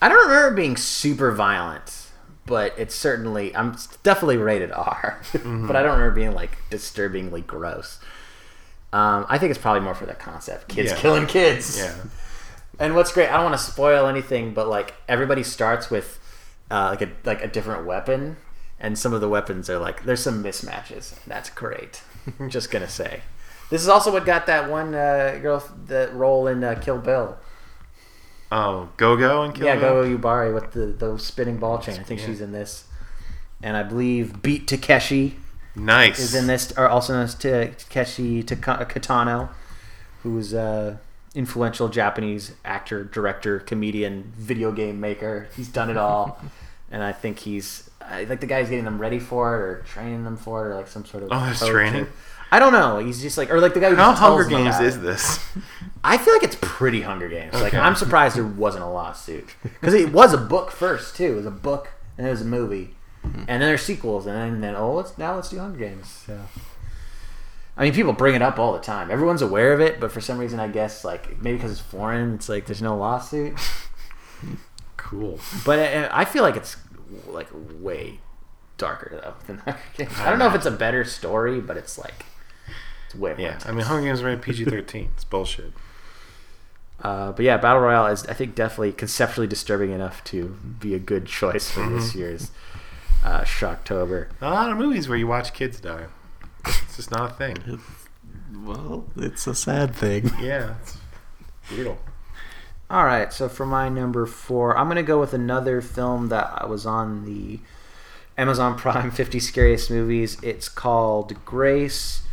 [0.02, 2.08] I don't remember it being super violent,
[2.46, 3.56] but it's certainly.
[3.56, 8.00] I'm it's definitely rated R, but I don't remember being like disturbingly gross.
[8.92, 10.98] Um, I think it's probably more for the concept: kids Yeah.
[10.98, 11.77] killing kids.
[11.77, 11.96] Yeah.
[12.80, 16.17] And what's great, I don't want to spoil anything, but like everybody starts with
[16.71, 18.38] uh, like a like a different weapon,
[18.80, 21.15] and some of the weapons are like there's some mismatches.
[21.25, 22.02] That's great.
[22.48, 23.21] Just gonna say,
[23.69, 27.38] this is also what got that one uh, girl the role in uh, Kill Bill.
[28.52, 30.04] Oh, Go Go and Kill yeah, Bill?
[30.04, 32.00] Gogo Yubari with the the spinning ball chain.
[32.00, 32.27] I think Yeah.
[32.27, 32.86] she's in this,
[33.62, 35.36] and I believe Beat Takeshi
[35.75, 36.19] Nice.
[36.19, 39.50] is in this, or also known as Ta- Takeshi Kitano,
[40.23, 41.00] who's a
[41.36, 45.48] influential Japanese actor, director, comedian, video game maker.
[45.56, 46.42] He's done it all,
[46.92, 50.23] and I think he's I think the guy's getting them ready for it or training
[50.23, 52.04] them for it or like some sort of Oh, there's training?
[52.04, 52.10] or-
[52.52, 52.98] I don't know.
[52.98, 55.40] He's just like or like the guy who How Hunger Games is this?
[56.04, 57.54] I feel like it's pretty Hunger Games.
[57.54, 61.34] Like I'm surprised there wasn't a lawsuit because it was a book first too.
[61.34, 63.42] It was a book and it was a movie, hmm.
[63.48, 66.08] and then there's sequels, and then, then oh, let's now let's do Hunger Games.
[66.25, 66.40] So.
[67.80, 69.10] I mean, people bring it up all the time.
[69.10, 72.36] Everyone's aware of it, but for some reason, I guess like maybe because it's foreign,
[72.36, 73.58] it's like there's no lawsuit.
[75.10, 75.40] Cool.
[75.65, 76.77] But uh, I feel like it's
[77.27, 78.19] like way
[78.77, 80.12] darker though than Hunger Games.
[80.19, 82.25] I don't know if it's a better story, but it's like
[83.08, 83.34] it's way.
[83.40, 83.58] Yeah.
[83.65, 85.10] I mean, Hunger Games rated PG thirteen.
[85.15, 85.73] It's bullshit.
[87.02, 90.50] Uh, but yeah, Battle Royale is I think definitely conceptually disturbing enough to
[90.80, 92.52] be a good choice for this year's
[93.23, 94.27] uh, Shocktober.
[94.42, 96.06] A lot of movies where you watch kids die.
[96.66, 97.80] It's just not a thing.
[98.64, 100.32] Well, it's a sad thing.
[100.42, 100.98] Yeah, it's
[101.70, 101.98] brutal.
[102.90, 106.86] All right, so for my number four, I'm gonna go with another film that was
[106.86, 107.60] on the
[108.38, 110.38] Amazon Prime 50 Scariest Movies.
[110.42, 112.24] It's called Grace,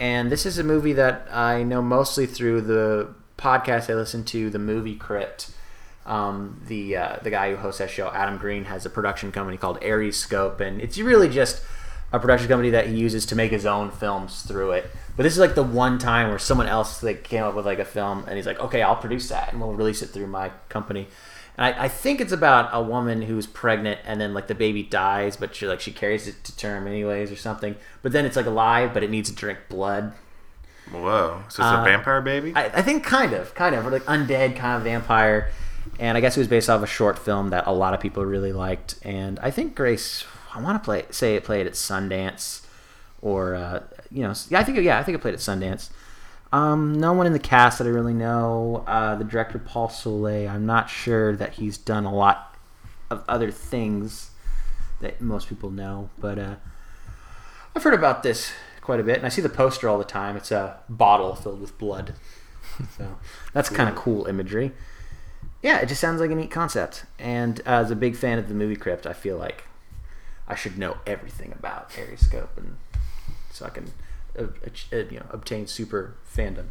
[0.00, 4.50] and this is a movie that I know mostly through the podcast I listen to,
[4.50, 5.50] the Movie Crypt.
[6.06, 9.56] Um, the uh, the guy who hosts that show, Adam Green, has a production company
[9.56, 11.62] called ArieScope, and it's really just
[12.14, 14.90] a production company that he uses to make his own films through it.
[15.16, 17.78] But this is like the one time where someone else like came up with like
[17.78, 20.50] a film, and he's like, "Okay, I'll produce that, and we'll release it through my
[20.68, 21.08] company."
[21.56, 24.82] And I, I think it's about a woman who's pregnant, and then like the baby
[24.82, 27.76] dies, but she like she carries it to term anyways or something.
[28.02, 30.12] But then it's like alive, but it needs to drink blood.
[30.90, 31.42] Whoa.
[31.48, 32.52] So it's Uh, a vampire baby?
[32.54, 35.50] I, I think kind of, kind of, or like undead kind of vampire.
[35.98, 38.24] And I guess it was based off a short film that a lot of people
[38.24, 38.96] really liked.
[39.02, 42.64] And I think Grace, I want to play say it played at Sundance,
[43.20, 45.90] or uh, you know, yeah, I think yeah, I think it played at Sundance.
[46.52, 48.84] Um, no one in the cast that I really know.
[48.86, 52.56] Uh, the director Paul Solet, I'm not sure that he's done a lot
[53.10, 54.30] of other things
[55.00, 56.54] that most people know, but uh,
[57.74, 60.36] I've heard about this quite a bit, and I see the poster all the time.
[60.36, 62.14] It's a bottle filled with blood,
[62.96, 63.18] so
[63.52, 64.70] that's kind of cool imagery.
[65.60, 67.04] Yeah, it just sounds like a neat concept.
[67.18, 69.64] And uh, as a big fan of the movie Crypt, I feel like
[70.46, 72.76] I should know everything about ArieScope, and
[73.50, 73.92] so I can
[74.38, 76.66] uh, uh, you know obtain super fandom.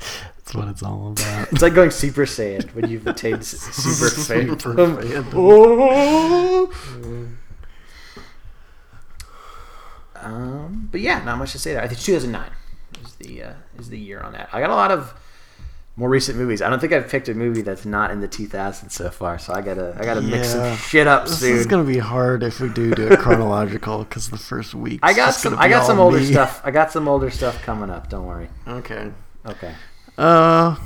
[0.00, 1.48] That's what it's all about.
[1.52, 5.32] It's like going Super Saiyan when you've attained super Super fandom.
[5.34, 6.72] Oh.
[10.20, 11.82] Um, but yeah, not much to say there.
[11.82, 12.50] I think 2009
[13.04, 14.48] is the uh, is the year on that.
[14.52, 15.14] I got a lot of
[15.98, 16.62] more recent movies.
[16.62, 19.36] I don't think I've picked a movie that's not in the 2000s so far.
[19.38, 21.56] So I gotta I gotta mix some shit up This soon.
[21.56, 25.00] is gonna be hard if we do do it chronological because the first week.
[25.02, 26.60] I got some I got some older stuff.
[26.64, 28.08] I got some older stuff coming up.
[28.08, 28.48] Don't worry.
[28.66, 29.10] Okay.
[29.44, 29.74] Okay.
[30.16, 30.76] Uh,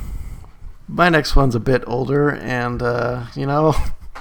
[0.88, 3.74] my next one's a bit older, and uh, you know,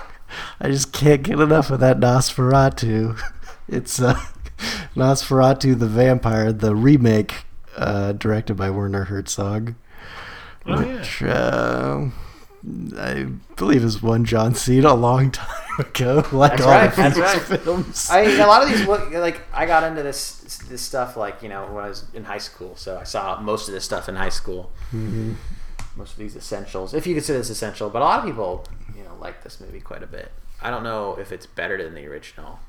[0.59, 3.19] I just can't get enough of that Nosferatu.
[3.69, 4.15] It's uh,
[4.97, 7.45] Nosferatu the Vampire, the remake,
[7.77, 9.75] uh, directed by Werner Herzog,
[10.65, 10.97] Oh, yeah.
[10.99, 12.05] which uh,
[12.97, 13.23] I
[13.55, 15.49] believe is one John Cena a long time
[15.79, 16.23] ago.
[16.31, 17.17] Like That's all right, of that's
[17.49, 17.59] right.
[17.61, 18.09] films.
[18.11, 21.65] I a lot of these like I got into this this stuff like you know
[21.71, 24.29] when I was in high school, so I saw most of this stuff in high
[24.29, 24.71] school.
[24.93, 25.35] Mhm.
[25.95, 29.03] Most of these essentials, if you consider this essential, but a lot of people you
[29.03, 30.31] know like this movie quite a bit.
[30.61, 32.59] I don't know if it's better than the original.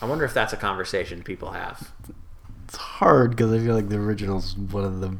[0.00, 1.90] I wonder if that's a conversation people have.
[2.66, 5.16] It's hard because I feel like the original's one of the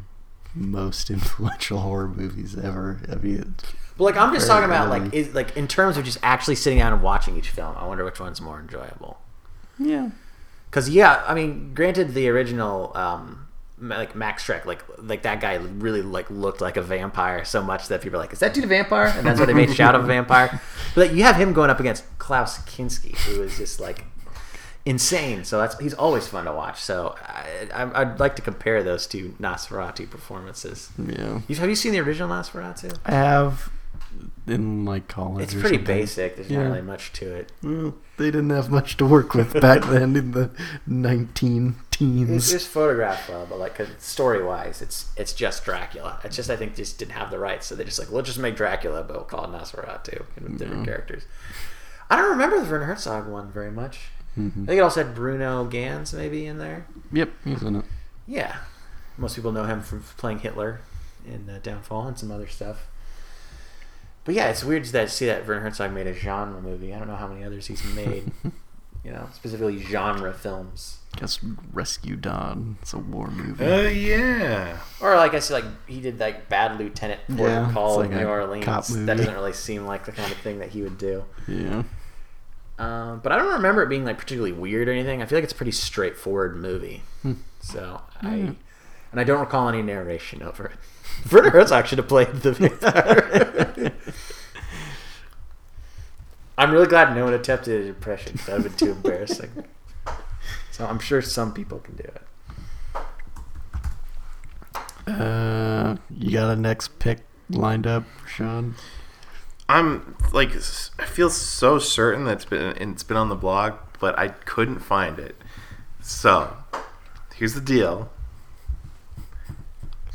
[0.54, 3.00] most influential horror movies ever.
[3.10, 3.54] I mean,
[3.96, 6.78] But like I'm just talking about like is, like in terms of just actually sitting
[6.78, 7.74] down and watching each film.
[7.76, 9.18] I wonder which one's more enjoyable.
[9.78, 10.10] yeah.
[10.70, 13.46] Because yeah, I mean, granted, the original, um,
[13.78, 17.86] like Max Schreck, like like that guy really like looked like a vampire so much
[17.86, 19.98] that people are like, "Is that dude a vampire?" And that's why they made Shadow
[19.98, 20.60] of a Vampire.
[20.96, 24.04] But like, you have him going up against Klaus Kinski, who is just like
[24.86, 25.44] insane.
[25.44, 26.80] So that's he's always fun to watch.
[26.82, 30.90] So I, I'd like to compare those two Nosferatu performances.
[30.98, 31.40] Yeah.
[31.48, 32.96] You, have you seen the original Nosferatu?
[33.04, 33.70] I have
[34.46, 35.44] in like college.
[35.44, 35.84] It's pretty something.
[35.84, 36.36] basic.
[36.36, 37.52] There's not really much to it.
[37.62, 40.50] Well, they didn't have much to work with back then in the
[40.86, 42.30] 19 teens.
[42.30, 46.20] It's just photographed well, but like, story wise, it's it's just Dracula.
[46.24, 48.38] It's just I think just didn't have the rights, so they just like we'll just
[48.38, 50.92] make Dracula, but we'll call it Nosferatu and with different Yeah.
[50.92, 51.22] characters.
[52.10, 54.10] I don't remember the Werner Herzog one very much.
[54.36, 54.66] I Mhm.
[54.66, 56.86] think it also had Bruno Ganz maybe in there.
[57.12, 57.84] Yep, he's in it.
[58.26, 58.56] Yeah,
[59.16, 60.80] most people know him from playing Hitler
[61.26, 62.86] in uh, Downfall and some other stuff.
[64.24, 66.94] But yeah, it's weird to see that Werner Herzog made a genre movie.
[66.94, 68.32] I don't know how many others he's made.
[69.04, 70.98] you know, specifically genre films.
[71.16, 71.38] Guess
[71.72, 72.78] Rescue Dawn.
[72.80, 73.64] It's a war movie.
[73.64, 74.78] Oh yeah.
[75.00, 78.10] Or like I said, like he did like Bad Lieutenant Port Yeah, Call it's of
[78.12, 78.64] like New Orleans.
[78.64, 81.24] cop That doesn't really seem like the kind of thing that he would do.
[81.46, 81.82] yeah.
[82.78, 85.22] Um, but I don't remember it being like particularly weird or anything.
[85.22, 87.02] I feel like it's a pretty straightforward movie.
[87.22, 87.34] Hmm.
[87.60, 88.56] So I Mm.
[89.12, 90.72] and I don't recall any narration over it.
[91.32, 93.92] Werner Herzog should have played the.
[96.58, 98.36] I'm really glad no one attempted an impression.
[98.46, 99.64] That would have been too embarrassing.
[100.70, 102.22] So I'm sure some people can do it.
[105.06, 107.20] Uh, you got a next pick
[107.50, 108.74] lined up, Sean?
[109.68, 114.18] I'm like I feel so certain that it's been it's been on the blog, but
[114.18, 115.36] I couldn't find it.
[116.02, 116.56] So
[117.34, 118.10] here's the deal.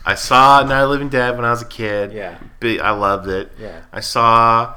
[0.06, 2.14] I saw Night of the Living Dead when I was a kid.
[2.14, 2.38] Yeah.
[2.64, 3.52] I loved it.
[3.60, 3.82] Yeah.
[3.92, 4.76] I saw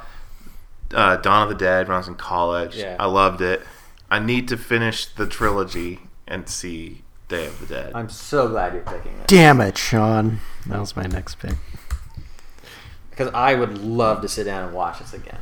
[0.92, 2.76] uh, Dawn of the Dead when I was in college.
[2.76, 2.96] Yeah.
[2.98, 3.62] I loved it.
[4.10, 7.92] I need to finish the trilogy and see Day of the Dead.
[7.94, 9.26] I'm so glad you're picking it.
[9.26, 10.40] Damn it, Sean.
[10.66, 11.54] That was my next pick.
[13.22, 15.38] Because I would love to sit down and watch this again.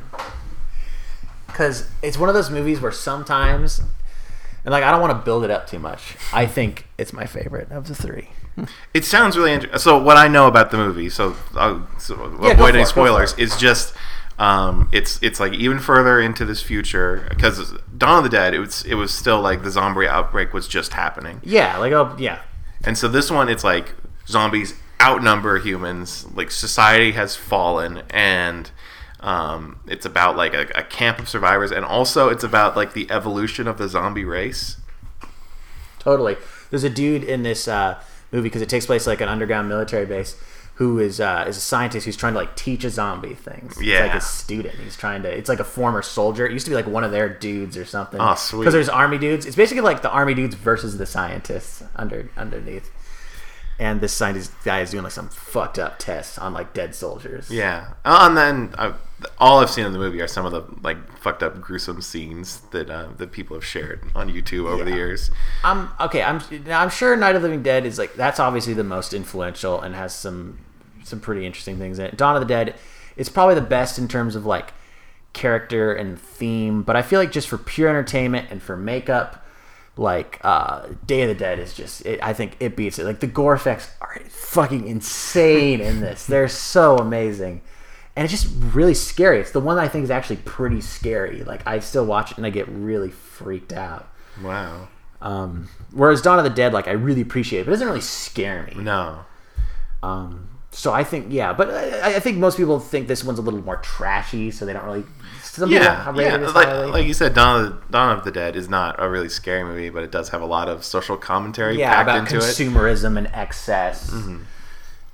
[1.47, 3.79] Because it's one of those movies where sometimes,
[4.63, 6.15] and like I don't want to build it up too much.
[6.31, 8.29] I think it's my favorite of the three.
[8.93, 9.79] It sounds really interesting.
[9.79, 13.33] So what I know about the movie, so, I'll, so go avoid any it, spoilers,
[13.37, 13.95] is just
[14.37, 18.59] um, it's it's like even further into this future because Dawn of the Dead, it
[18.59, 22.41] was it was still like the zombie outbreak was just happening, Yeah, like oh yeah,
[22.83, 23.95] and so this one it's like
[24.27, 28.69] zombies outnumber humans, like society has fallen, and
[29.19, 33.09] um, it's about like a, a camp of survivors, and also it's about like the
[33.11, 34.77] evolution of the zombie race.
[35.99, 36.37] totally.
[36.69, 40.05] There's a dude in this uh, movie because it takes place like an underground military
[40.05, 40.37] base.
[40.75, 43.73] Who is uh, is a scientist who's trying to like teach a zombie things?
[43.73, 44.05] It's Yeah.
[44.05, 44.75] like a student.
[44.75, 45.29] He's trying to.
[45.29, 46.47] It's like a former soldier.
[46.47, 48.19] It used to be like one of their dudes or something.
[48.19, 48.59] Oh, sweet.
[48.61, 49.45] Because there's army dudes.
[49.45, 52.89] It's basically like the army dudes versus the scientists under underneath.
[53.81, 57.49] And this scientist guy is doing like some fucked up tests on like dead soldiers.
[57.49, 58.93] Yeah, uh, and then uh,
[59.39, 62.61] all I've seen in the movie are some of the like fucked up, gruesome scenes
[62.71, 65.31] that uh, that people have shared on YouTube over the years.
[65.63, 66.21] I'm okay.
[66.21, 69.81] I'm I'm sure Night of the Living Dead is like that's obviously the most influential
[69.81, 70.59] and has some
[71.03, 72.17] some pretty interesting things in it.
[72.17, 72.75] Dawn of the Dead,
[73.17, 74.73] it's probably the best in terms of like
[75.33, 79.40] character and theme, but I feel like just for pure entertainment and for makeup,
[79.97, 83.05] like uh, Day of the Dead is just it, I think it beats it.
[83.05, 86.25] Like the gore effects are fucking insane in this.
[86.25, 87.61] They're so amazing.
[88.15, 89.39] And it's just really scary.
[89.39, 91.43] It's the one that I think is actually pretty scary.
[91.43, 94.09] Like I still watch it and I get really freaked out.
[94.43, 94.89] Wow.
[95.21, 98.01] Um, whereas Dawn of the Dead, like I really appreciate it, but it doesn't really
[98.01, 98.81] scare me.
[98.81, 99.25] No.
[100.03, 103.41] Um, so I think, yeah, but I, I think most people think this one's a
[103.41, 105.03] little more trashy, so they don't really.
[105.51, 106.37] Some Yeah, yeah.
[106.37, 109.27] Like, like you said, Dawn of, the, Dawn of the Dead is not a really
[109.27, 112.37] scary movie, but it does have a lot of social commentary yeah, packed about into
[112.37, 112.39] it.
[112.39, 112.77] Mm-hmm.
[112.77, 114.13] consumerism and excess.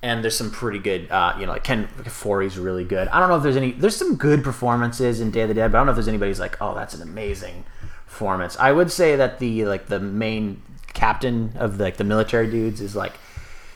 [0.03, 3.07] And there's some pretty good, uh, you know, like Ken Foree's really good.
[3.07, 3.71] I don't know if there's any.
[3.71, 6.07] There's some good performances in Day of the Dead, but I don't know if there's
[6.07, 7.65] anybody's like, oh, that's an amazing
[8.05, 8.55] performance.
[8.59, 10.61] I would say that the like the main
[10.93, 13.13] captain of the, like the military dudes is like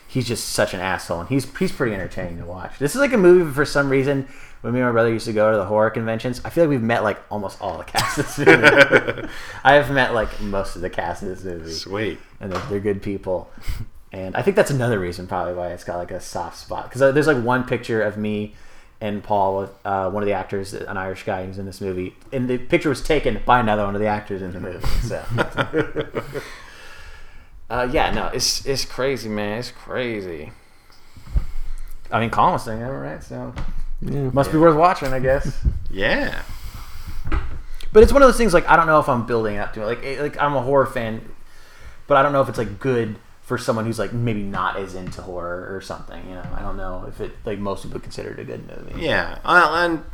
[0.06, 2.78] he's just such an asshole, and he's he's pretty entertaining to watch.
[2.78, 4.28] This is like a movie for some reason.
[4.62, 6.70] When me and my brother used to go to the horror conventions, I feel like
[6.70, 9.28] we've met like almost all the cast of this movie.
[9.64, 12.18] I have met like most of the cast of this movie Sweet.
[12.40, 13.50] and they're, they're good people.
[14.12, 17.00] And I think that's another reason probably why it's got like a soft spot because
[17.14, 18.54] there's like one picture of me
[19.00, 22.14] and Paul with uh, one of the actors, an Irish guy who's in this movie,
[22.32, 24.86] and the picture was taken by another one of the actors in the movie.
[25.00, 25.24] So,
[27.68, 29.58] uh, yeah, no, it's it's crazy, man.
[29.58, 30.52] It's crazy.
[32.12, 33.20] I mean, Colin was saying that, right?
[33.24, 33.52] So
[34.02, 34.30] Yeah.
[34.32, 35.56] must be worth watching, I guess.
[35.90, 36.42] Yeah.
[37.92, 39.82] But it's one of those things like I don't know if I'm building up to
[39.82, 39.86] it.
[39.86, 41.20] Like it- like I'm a horror fan,
[42.06, 44.94] but I don't know if it's like good for someone who's like maybe not as
[44.94, 46.26] into horror or something.
[46.28, 49.02] You know, I don't know if it like most people consider it a good movie.
[49.04, 49.38] Yeah.
[49.44, 50.04] Uh, and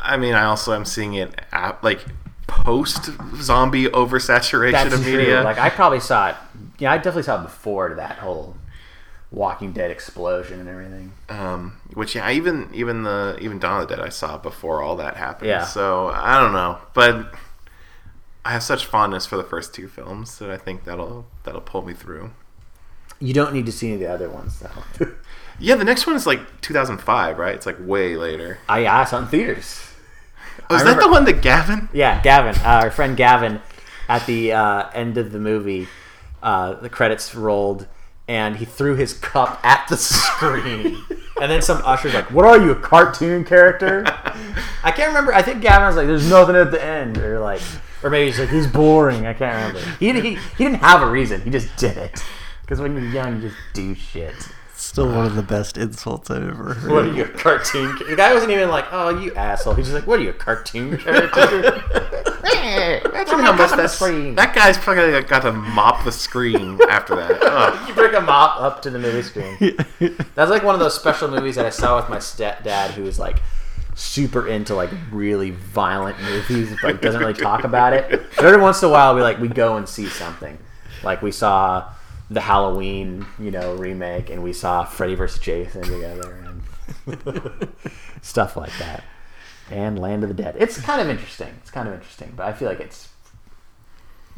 [0.00, 2.02] I mean, I also am seeing it at, like
[2.46, 3.10] post
[3.42, 5.18] zombie oversaturation That's of true.
[5.18, 5.42] media.
[5.42, 6.36] Like I probably saw it.
[6.78, 8.56] Yeah, I definitely saw it before that whole
[9.34, 11.12] Walking Dead explosion and everything.
[11.28, 14.96] um, which yeah, even even the even Dawn of the Dead I saw before all
[14.96, 15.48] that happened.
[15.48, 15.64] Yeah.
[15.64, 17.34] So I don't know, but
[18.44, 21.82] I have such fondness for the first two films that I think that'll that'll pull
[21.82, 22.30] me through.
[23.20, 25.06] You don't need to see any of the other ones though.
[25.60, 27.54] Yeah, the next one is like 2005, right?
[27.54, 28.58] It's like way later.
[28.68, 29.80] I, yeah, I saw in theaters.
[30.68, 31.88] Oh, is that the one that Gavin?
[31.92, 33.60] Yeah, Gavin, uh, our friend Gavin,
[34.08, 35.86] at the uh, end of the movie,
[36.42, 37.86] uh, the credits rolled,
[38.28, 41.02] and he threw his cup at the screen.
[41.40, 44.04] and then some usher's like, "What are you, a cartoon character?"
[44.82, 45.32] I can't remember.
[45.34, 47.60] I think Gavin was like, "There's nothing at the end," or like,
[48.02, 49.80] or maybe he's like, "He's boring." I can't remember.
[49.98, 51.40] He he, he didn't have a reason.
[51.42, 52.22] He just did it.
[52.62, 54.34] Because when you're young, you just do shit.
[54.94, 56.92] Still one of the best insults I've ever heard.
[56.92, 57.98] What are you, a cartoon?
[58.08, 60.32] The guy wasn't even like, "Oh, you asshole." He's just like, "What are you, a
[60.32, 64.36] cartoon character?" That's Imagine how much on the that's, screen.
[64.36, 67.32] that guy's probably got to mop the screen after that.
[67.42, 67.88] Ugh.
[67.88, 69.56] you bring a mop up to the movie screen.
[70.36, 73.18] That's like one of those special movies that I saw with my stepdad, who is
[73.18, 73.42] like
[73.96, 78.22] super into like really violent movies, but doesn't really talk about it.
[78.36, 80.56] But every once in a while, we like we go and see something.
[81.02, 81.92] Like we saw
[82.30, 85.38] the Halloween, you know, remake, and we saw Freddy vs.
[85.40, 86.32] Jason together,
[87.06, 87.68] and
[88.22, 89.04] stuff like that.
[89.70, 90.56] And Land of the Dead.
[90.58, 91.54] It's kind of interesting.
[91.60, 93.08] It's kind of interesting, but I feel like it's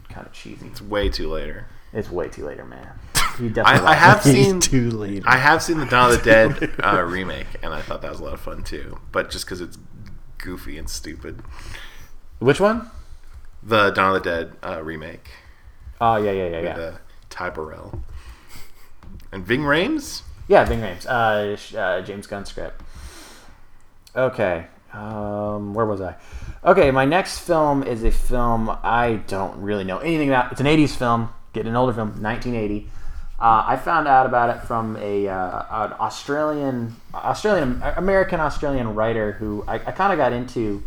[0.09, 0.67] kind of cheesy.
[0.67, 1.67] It's way too later.
[1.93, 2.89] It's way too later, man.
[3.39, 5.23] You I, definitely I like have seen too late.
[5.27, 8.19] I have seen the Dawn of the Dead uh, remake, and I thought that was
[8.19, 8.99] a lot of fun too.
[9.13, 9.77] But just because it's
[10.39, 11.43] goofy and stupid,
[12.39, 12.91] Which one?
[13.63, 15.33] the Dawn of the Dead uh, remake
[16.01, 16.77] Oh yeah, yeah, yeah, yeah.
[16.77, 16.99] with uh,
[17.37, 18.03] Ty Burrell
[19.31, 20.23] and Ving Rhames.
[20.49, 21.07] Yeah, Ving Rhames.
[21.07, 22.83] Uh, uh, James Gunn script.
[24.15, 24.67] Okay.
[24.95, 26.17] Um, where was I?
[26.65, 30.51] Okay, my next film is a film I don't really know anything about.
[30.53, 32.89] It's an 80s film, getting an older film, 1980.
[33.39, 39.33] Uh, I found out about it from a uh, an Australian, Australian, American Australian writer
[39.33, 40.83] who I, I kind of got into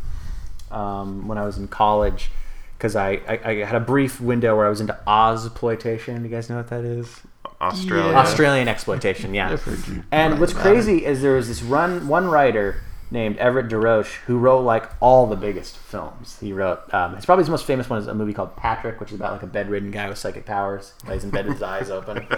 [0.71, 2.31] um, when I was in college
[2.79, 6.23] because I, I, I had a brief window where I was into Ozploitation.
[6.23, 7.19] You guys know what that is?
[7.59, 8.13] Australia.
[8.13, 8.19] Yeah.
[8.19, 9.51] Australian exploitation, yeah.
[9.51, 13.67] I've heard you And what's crazy is there was this run one writer named Everett
[13.67, 16.37] DeRoche who wrote like all the biggest films.
[16.39, 19.09] He wrote um, his probably his most famous one is a movie called Patrick, which
[19.09, 20.93] is about like a bedridden guy with psychic powers.
[21.05, 22.25] Lays in bed with his eyes open.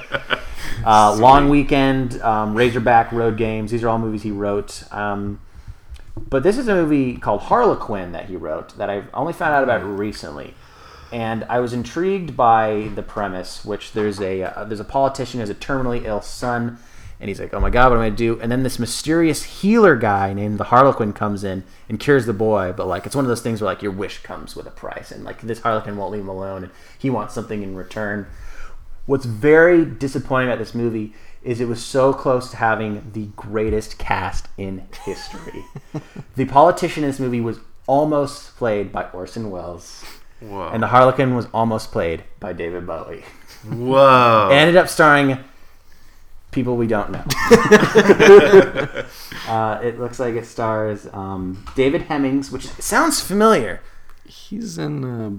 [0.85, 3.71] Uh, Long Weekend, um, Razorback, Road Games.
[3.71, 4.83] These are all movies he wrote.
[4.91, 5.39] Um,
[6.15, 9.63] but this is a movie called Harlequin that he wrote that I've only found out
[9.63, 10.53] about recently,
[11.11, 15.41] and I was intrigued by the premise, which there's a uh, there's a politician who
[15.41, 16.79] has a terminally ill son,
[17.19, 18.39] and he's like, oh my god, what am I gonna do?
[18.41, 22.73] And then this mysterious healer guy named the Harlequin comes in and cures the boy,
[22.75, 25.11] but like it's one of those things where like your wish comes with a price,
[25.11, 28.27] and like this Harlequin won't leave him alone, and he wants something in return.
[29.05, 31.13] What's very disappointing about this movie
[31.43, 35.65] is it was so close to having the greatest cast in history.
[36.35, 40.05] the politician in this movie was almost played by Orson Welles,
[40.39, 40.69] Whoa.
[40.69, 43.23] and the Harlequin was almost played by David Bowie.
[43.67, 44.49] Whoa.
[44.51, 45.39] Ended up starring
[46.51, 47.23] people we don't know.
[49.47, 53.81] uh, it looks like it stars um, David Hemmings, which sounds familiar.
[54.25, 55.31] He's in uh,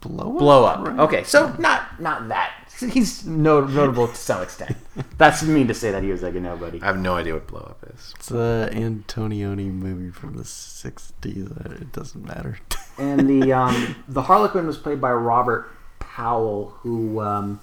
[0.00, 0.38] Blow Up.
[0.38, 0.86] Blow up.
[0.86, 0.98] right?
[1.00, 2.52] Okay, so not not that.
[2.90, 4.76] He's no, notable to some extent.
[5.16, 6.82] That's mean to say that he was like a nobody.
[6.82, 8.12] I have no idea what blow up is.
[8.16, 11.80] It's a Antonioni movie from the '60s.
[11.80, 12.58] It doesn't matter.
[12.98, 15.70] and the um, the Harlequin was played by Robert
[16.00, 17.60] Powell, who um,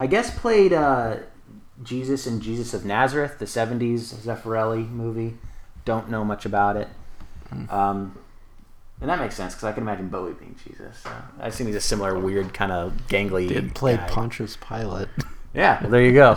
[0.00, 1.18] I guess played uh,
[1.82, 5.36] Jesus in Jesus of Nazareth, the '70s Zeffirelli movie.
[5.84, 6.88] Don't know much about it,
[7.68, 8.18] um,
[9.04, 11.00] and that makes sense because I can imagine Bowie being Jesus.
[11.00, 13.46] So I assume he's a similar weird kind of gangly.
[13.46, 14.08] Did play guy.
[14.08, 15.08] Pontius Pilate.
[15.56, 16.36] Yeah, well, there you go.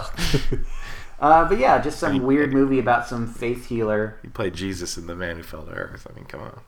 [1.20, 4.20] uh, but yeah, just some weird movie about some faith healer.
[4.22, 6.06] He played Jesus in The Man Who Fell to Earth.
[6.08, 6.60] I mean, come on.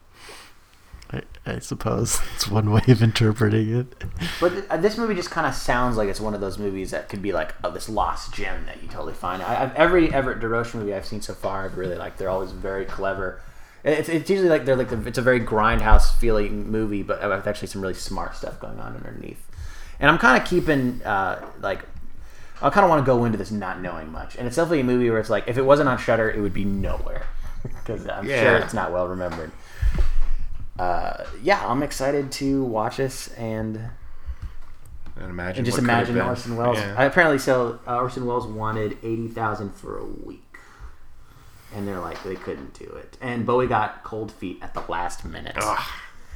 [1.11, 4.03] I, I suppose it's one way of interpreting it.
[4.39, 6.89] But th- uh, this movie just kind of sounds like it's one of those movies
[6.89, 9.43] that could be like oh, this lost gem that you totally find.
[9.43, 12.17] I, I've, every Everett DeRoche movie I've seen so far, I've really liked.
[12.17, 13.43] They're always very clever.
[13.83, 17.47] It's, it's usually like they're like the, it's a very grindhouse feeling movie, but with
[17.47, 19.45] actually some really smart stuff going on underneath.
[19.99, 21.79] And I'm kind of keeping uh, like
[22.61, 24.35] I kind of want to go into this not knowing much.
[24.35, 26.53] And it's definitely a movie where it's like if it wasn't on Shudder, it would
[26.53, 27.25] be nowhere
[27.63, 29.51] because I'm sure it's not well remembered.
[30.77, 33.77] Uh, yeah, I'm excited to watch this and
[35.17, 36.19] And imagine and just what imagine.
[36.19, 36.77] Orson Welles.
[36.77, 37.01] Yeah.
[37.03, 40.48] Apparently, so uh, Orson Welles wanted eighty thousand for a week,
[41.75, 43.17] and they're like they couldn't do it.
[43.21, 45.55] And Bowie got cold feet at the last minute.
[45.59, 45.79] Ugh.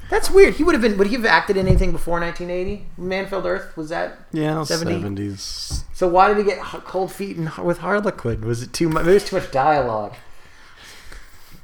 [0.09, 0.55] That's weird.
[0.55, 0.97] He would have been.
[0.97, 2.85] Would he have acted in anything before 1980?
[2.99, 4.19] Manfield Earth was that?
[4.31, 4.99] Yeah, 70?
[4.99, 5.85] seventies.
[5.93, 8.41] So why did he get cold feet in, with Harlequin?
[8.41, 9.03] Was it too much?
[9.05, 10.13] Maybe it was too much dialogue.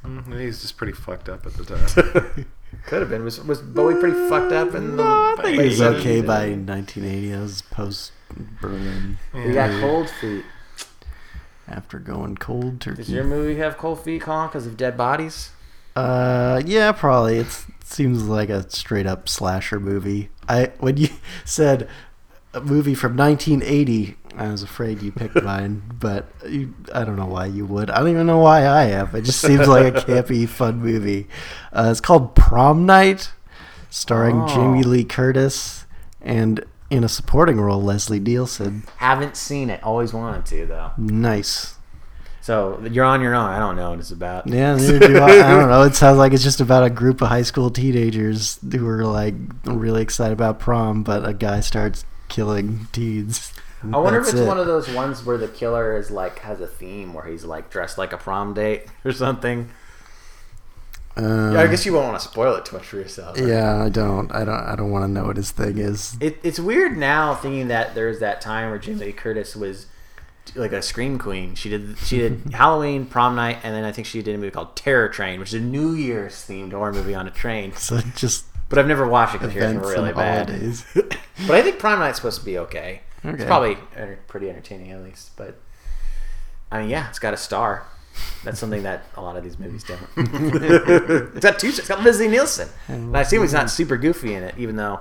[0.04, 2.46] Mm, He's just pretty fucked up at the time.
[2.86, 3.24] Could have been.
[3.24, 5.02] Was was Bowie pretty fucked up in the?
[5.02, 7.30] I think late he's okay by 1980.
[7.32, 8.12] That was post
[8.60, 9.18] Berlin.
[9.34, 10.44] He got cold feet.
[11.70, 12.96] After going cold turkey.
[12.96, 15.50] Does your movie have cold feet, Colin, because of dead bodies?
[15.94, 17.38] Uh, yeah, probably.
[17.38, 20.30] It's, it seems like a straight up slasher movie.
[20.48, 21.08] I when you
[21.44, 21.88] said
[22.52, 27.26] a movie from 1980, I was afraid you picked mine, but you, I don't know
[27.26, 27.88] why you would.
[27.90, 29.14] I don't even know why I have.
[29.14, 31.28] It just seems like a campy, fun movie.
[31.72, 33.30] Uh, it's called Prom Night,
[33.90, 34.48] starring Oh.
[34.48, 35.86] Jamie Lee Curtis
[36.20, 38.84] and in a supporting role Leslie Nielsen.
[38.96, 39.82] Haven't seen it.
[39.82, 40.90] Always wanted to though.
[40.98, 41.76] Nice.
[42.42, 43.48] So you're on your own.
[43.48, 44.46] I don't know what it's about.
[44.46, 45.26] Yeah, do I.
[45.26, 45.82] I don't know.
[45.82, 49.34] It sounds like it's just about a group of high school teenagers who are like
[49.64, 53.52] really excited about prom, but a guy starts killing teens.
[53.82, 54.46] I wonder if it's it.
[54.46, 57.70] one of those ones where the killer is like has a theme where he's like
[57.70, 59.70] dressed like a prom date or something.
[61.16, 63.38] Um, I guess you won't want to spoil it too much for yourself.
[63.38, 63.48] right?
[63.48, 64.30] Yeah, I don't.
[64.32, 64.54] I don't.
[64.60, 66.16] I don't want to know what his thing is.
[66.20, 69.86] It, it's weird now thinking that there's that time where Jamie Lee Curtis was
[70.54, 71.54] like a scream queen.
[71.54, 74.50] She did she did Halloween, prom night, and then I think she did a movie
[74.50, 77.74] called Terror Train, which is a New Year's themed horror movie on a train.
[77.74, 80.48] So just But I've never watched it because it's really bad.
[81.46, 83.00] But I think prom night's supposed to be okay.
[83.24, 83.76] It's probably
[84.28, 85.36] pretty entertaining at least.
[85.36, 85.56] But
[86.70, 87.86] I mean, yeah, it's got a star.
[88.44, 90.00] That's something that a lot of these movies don't.
[90.16, 91.68] it's got two.
[91.68, 92.68] It's got Leslie Nielsen.
[92.88, 95.00] And I assume he's not super goofy in it, even though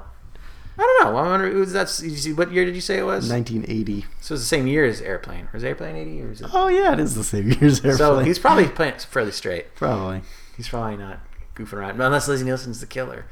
[0.78, 1.18] I don't know.
[1.20, 3.30] I wonder you see- What year did you say it was?
[3.30, 4.06] 1980.
[4.22, 5.50] So it's the same year as Airplane.
[5.54, 6.50] Was Airplane eighty or is it?
[6.54, 7.98] Oh yeah, it is the same year as airplane.
[7.98, 9.74] so he's probably playing it fairly straight.
[9.76, 10.22] probably.
[10.56, 11.20] He's probably not
[11.56, 13.26] goofing around unless Leslie Nielsen's the killer.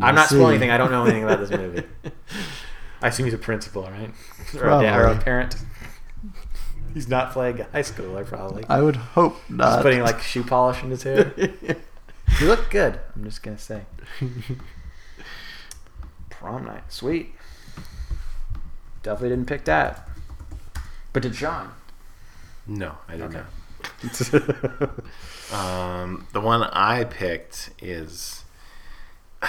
[0.00, 0.70] I'm not spoiling anything.
[0.70, 1.82] I don't know anything about this movie.
[3.02, 4.10] I assume he's a principal, right?
[4.54, 5.22] Or a, or a Probably.
[5.24, 5.56] parent.
[6.94, 8.64] He's not playing a high schooler, probably.
[8.68, 9.74] I would hope not.
[9.76, 11.32] He's putting like shoe polish in his hair.
[12.40, 12.98] you look good.
[13.14, 13.82] I'm just gonna say.
[16.30, 17.34] Prom night, sweet.
[19.02, 20.08] Definitely didn't pick that.
[21.12, 21.72] But did John?
[22.66, 23.40] No, I did Okay.
[23.40, 24.90] not.
[25.50, 28.44] Um, the one I picked is.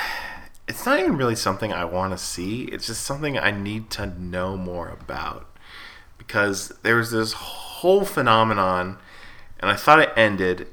[0.68, 2.66] It's not even really something I want to see.
[2.66, 5.49] It's just something I need to know more about.
[6.30, 9.00] Because there was this whole phenomenon,
[9.60, 10.68] and I thought it ended,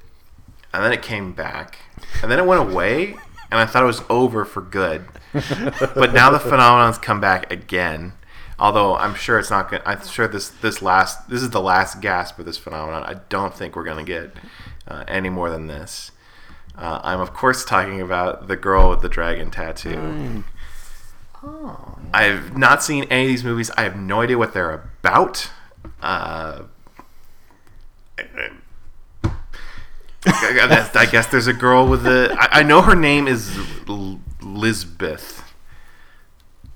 [0.71, 1.79] and then it came back,
[2.21, 3.15] and then it went away,
[3.51, 5.07] and I thought it was over for good.
[5.33, 8.13] but now the phenomenon's come back again.
[8.59, 9.81] Although I'm sure it's not going.
[9.87, 13.05] I'm sure this this last this is the last gasp of this phenomenon.
[13.05, 14.37] I don't think we're going to get
[14.87, 16.13] uh, any more than this.
[16.77, 19.95] Uh, I'm of course talking about the girl with the dragon tattoo.
[19.95, 20.45] Mm.
[22.13, 23.71] I've not seen any of these movies.
[23.77, 25.51] I have no idea what they're about.
[26.01, 26.63] Uh,
[30.95, 32.37] I guess- there's a girl with a.
[32.39, 33.57] I, know her name is
[34.43, 35.55] Lisbeth,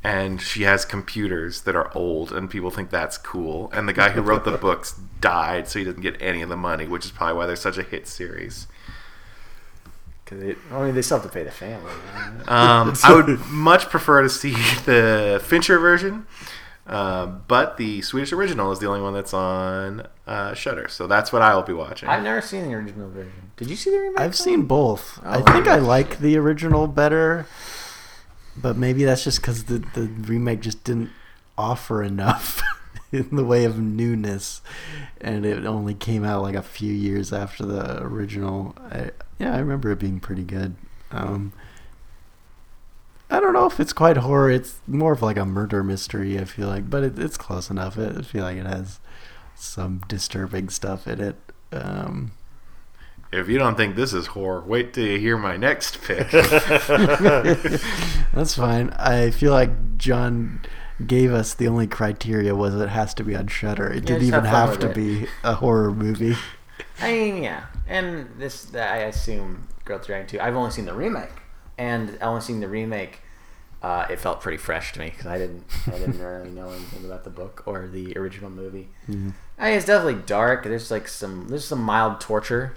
[0.04, 3.70] and she has computers that are old, and people think that's cool.
[3.72, 6.56] And the guy who wrote the books died, so he didn't get any of the
[6.56, 8.66] money, which is probably why they're such a hit series.
[10.30, 11.92] Because I mean they still have to pay the family.
[12.14, 12.42] man.
[12.48, 14.52] Um, I would much prefer to see
[14.84, 16.26] the Fincher version,
[16.86, 21.32] uh, but the Swedish original is the only one that's on uh, Shudder, so that's
[21.32, 22.08] what I will be watching.
[22.08, 23.50] I've never seen the original version.
[23.56, 24.20] Did you see the remake?
[24.20, 24.44] I've Tom?
[24.44, 25.18] seen both.
[25.24, 27.46] I Oh, think I like the original better,
[28.56, 31.10] but maybe that's just because the the remake just didn't
[31.58, 32.62] offer enough
[33.12, 34.62] in the way of newness,
[35.20, 38.74] and it only came out like a few years after the original.
[38.90, 40.76] I, yeah, I remember it being pretty good.
[41.10, 41.52] Um,
[43.28, 44.50] I don't know if it's quite horror.
[44.50, 46.38] It's more of like a murder mystery.
[46.38, 47.98] I feel like, but it, it's close enough.
[47.98, 49.00] I I feel like it has
[49.54, 51.36] some disturbing stuff in it.
[51.72, 52.32] Um,
[53.32, 56.30] if you don't think this is horror, wait till you hear my next pick.
[58.32, 58.90] That's fine.
[58.90, 60.62] I feel like John
[61.06, 63.88] gave us the only criteria was it has to be on Shudder.
[63.88, 66.36] It Yeah, didn't even have have to with be a horror movie.
[67.00, 70.40] I mean, yeah, and this I assume Girl with the Dragon Two.
[70.40, 71.30] I've only seen the remake,
[71.78, 73.20] and I only seen the remake.
[73.82, 77.04] Uh, it felt pretty fresh to me because I didn't I didn't really know anything
[77.04, 78.88] about the book or the original movie.
[79.08, 79.32] Mhm.
[79.58, 80.64] I mean, it's definitely dark.
[80.64, 82.74] There's like some there's some mild torture.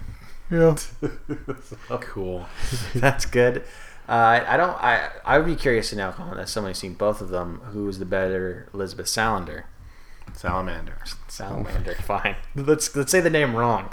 [0.50, 0.76] Yeah.
[1.90, 2.46] Oh, cool.
[2.94, 3.64] That's good.
[4.08, 4.76] Uh, I, don't.
[4.82, 7.88] I I would be curious to know, Colin, as somebody's seen both of them, who
[7.88, 9.64] is the better Elizabeth Salander?
[10.34, 10.98] Salamander.
[11.28, 11.94] Salamander.
[12.02, 12.36] Fine.
[12.54, 13.90] Let's let's say the name wrong.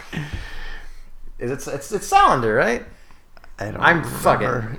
[1.39, 1.53] Is it?
[1.73, 2.83] It's it's Salander, right?
[3.59, 4.77] I don't I'm remember.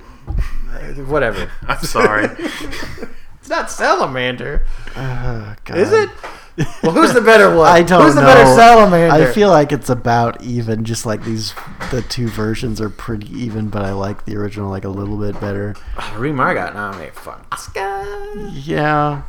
[0.71, 1.49] fucking whatever.
[1.67, 2.27] I'm sorry.
[3.39, 4.65] It's not Salamander,
[4.95, 5.77] God.
[5.77, 6.09] is it?
[6.83, 7.67] Well, who's the better one?
[7.71, 8.27] I don't Who's the know.
[8.27, 9.13] better Salamander?
[9.29, 10.83] I feel like it's about even.
[10.85, 11.53] Just like these,
[11.91, 15.39] the two versions are pretty even, but I like the original like a little bit
[15.41, 15.75] better.
[15.97, 18.49] Ah, oh, Remar got nominated for an Oscar.
[18.51, 19.23] Yeah.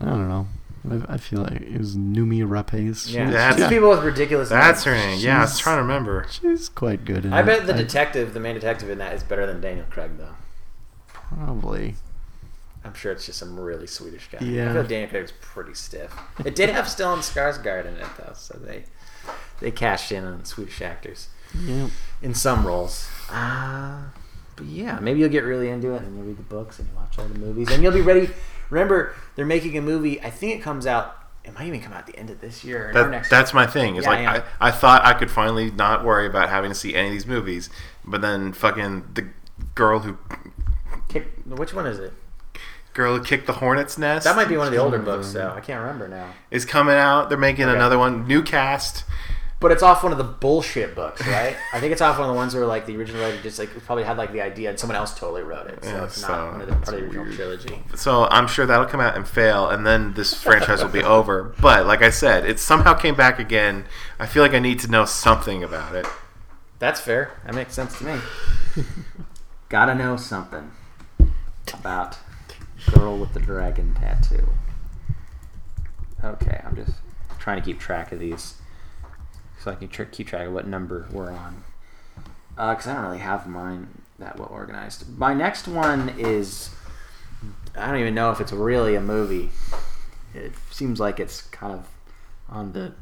[0.00, 0.46] I don't know.
[0.88, 3.12] I, I feel like it was Noomi Rapace.
[3.12, 4.50] Yeah, That's- these people with ridiculous.
[4.50, 5.02] That's names.
[5.02, 5.18] her name.
[5.18, 6.26] Yeah, I was trying to remember.
[6.30, 7.24] She's quite good.
[7.24, 7.46] In I it.
[7.46, 10.34] bet the detective, the main detective in that, is better than Daniel Craig, though.
[11.08, 11.96] probably.
[12.86, 14.38] I'm sure it's just some really Swedish guy.
[14.44, 14.64] Yeah.
[14.64, 16.14] I feel like Daniel Craig's pretty stiff.
[16.44, 18.84] It did have Stellan Skarsgård in it though, so they
[19.60, 21.28] they cashed in on Swedish actors
[21.64, 21.88] Yeah.
[22.22, 23.08] in some roles.
[23.30, 24.02] Uh,
[24.54, 26.94] but yeah, maybe you'll get really into it and you'll read the books and you
[26.94, 28.30] watch all the movies and you'll be ready.
[28.70, 30.20] Remember, they're making a movie.
[30.22, 32.64] I think it comes out it might even come out at the end of this
[32.64, 32.90] year.
[32.90, 33.94] Or That, next that's my thing.
[33.96, 34.42] Is Yeah, like yeah.
[34.60, 37.26] I, I thought I could finally not worry about having to see any of these
[37.26, 37.70] movies,
[38.04, 39.28] but then fucking the
[39.76, 40.18] girl who
[41.08, 42.12] Kick, which one is it?
[42.96, 45.04] Girl who kicked the hornet's nest That might be one of the older mm-hmm.
[45.04, 45.52] books, though.
[45.54, 46.32] I can't remember now.
[46.50, 47.28] is coming out.
[47.28, 47.74] They're making Okay.
[47.76, 49.04] another one, new cast.
[49.58, 51.56] But it's off one of the bullshit books, right?
[51.72, 53.70] I think it's off one of the ones where like the original writer just like
[53.86, 56.28] probably had like the idea and someone else totally wrote it, so Yeah, it's so
[56.28, 57.36] not one of the part of the original weird.
[57.36, 57.82] trilogy.
[57.94, 61.54] So I'm sure that'll come out and fail, and then this franchise will be over.
[61.60, 63.86] But like I said, it somehow came back again.
[64.18, 66.06] I feel like I need to know something about it.
[66.78, 67.32] That's fair.
[67.46, 68.20] That makes sense to me.
[69.70, 70.70] Gotta know something
[71.72, 72.18] about
[72.92, 74.46] girl with the dragon tattoo.
[76.24, 76.98] Okay, I'm just
[77.38, 78.54] trying to keep track of these
[79.62, 81.64] so I can tr- keep track of what number we're on.
[82.50, 85.18] Because I don't really have mine that well organized.
[85.18, 86.70] My next one is
[87.76, 89.50] I don't even know if it's really a movie.
[90.34, 91.88] It seems like it's kind of
[92.48, 92.94] on the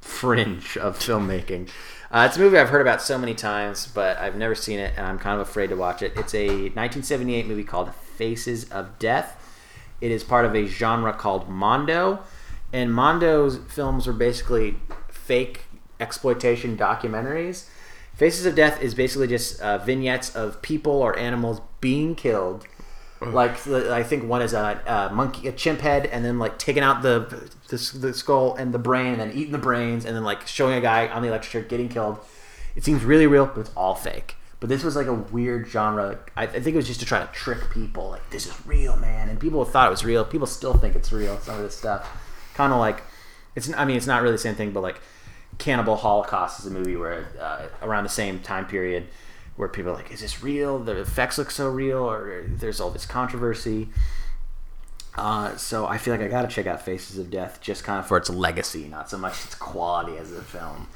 [0.00, 1.68] fringe of filmmaking.
[2.10, 4.94] Uh, it's a movie I've heard about so many times, but I've never seen it,
[4.96, 6.12] and I'm kind of afraid to watch it.
[6.16, 9.36] It's a 1978 movie called Faces of Death.
[10.00, 12.20] It is part of a genre called Mondo,
[12.72, 14.76] and Mondo's films are basically
[15.08, 15.62] fake
[16.00, 17.66] exploitation documentaries.
[18.14, 22.66] Faces of Death is basically just uh, vignettes of people or animals being killed.
[23.20, 26.82] Like I think one is a, a monkey, a chimp head, and then like taking
[26.82, 30.24] out the, the the skull and the brain, and then eating the brains, and then
[30.24, 32.18] like showing a guy on the electric chair getting killed.
[32.76, 34.36] It seems really real, but it's all fake.
[34.60, 36.18] But this was like a weird genre.
[36.36, 38.10] I, I think it was just to try to trick people.
[38.10, 40.24] Like this is real, man, and people thought it was real.
[40.24, 41.38] People still think it's real.
[41.40, 42.08] Some of this stuff,
[42.54, 43.02] kind of like
[43.54, 43.72] it's.
[43.74, 45.00] I mean, it's not really the same thing, but like
[45.58, 49.06] Cannibal Holocaust is a movie where uh, around the same time period
[49.56, 50.78] where people are like, is this real?
[50.78, 53.88] The effects look so real, or there's all this controversy.
[55.16, 57.98] Uh, so I feel like I got to check out Faces of Death just kind
[57.98, 60.86] of for its legacy, not so much its quality as a film.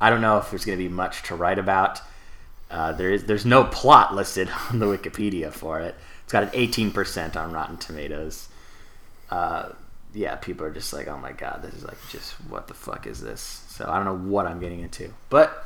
[0.00, 2.00] I don't know if there's to be much to write about.
[2.72, 5.94] Uh, there is there's no plot listed on the Wikipedia for it.
[6.24, 8.48] It's got an 18% on Rotten Tomatoes.
[9.30, 9.68] Uh,
[10.14, 13.06] yeah, people are just like, oh my god, this is like just what the fuck
[13.06, 13.64] is this?
[13.68, 15.64] So I don't know what I'm getting into, but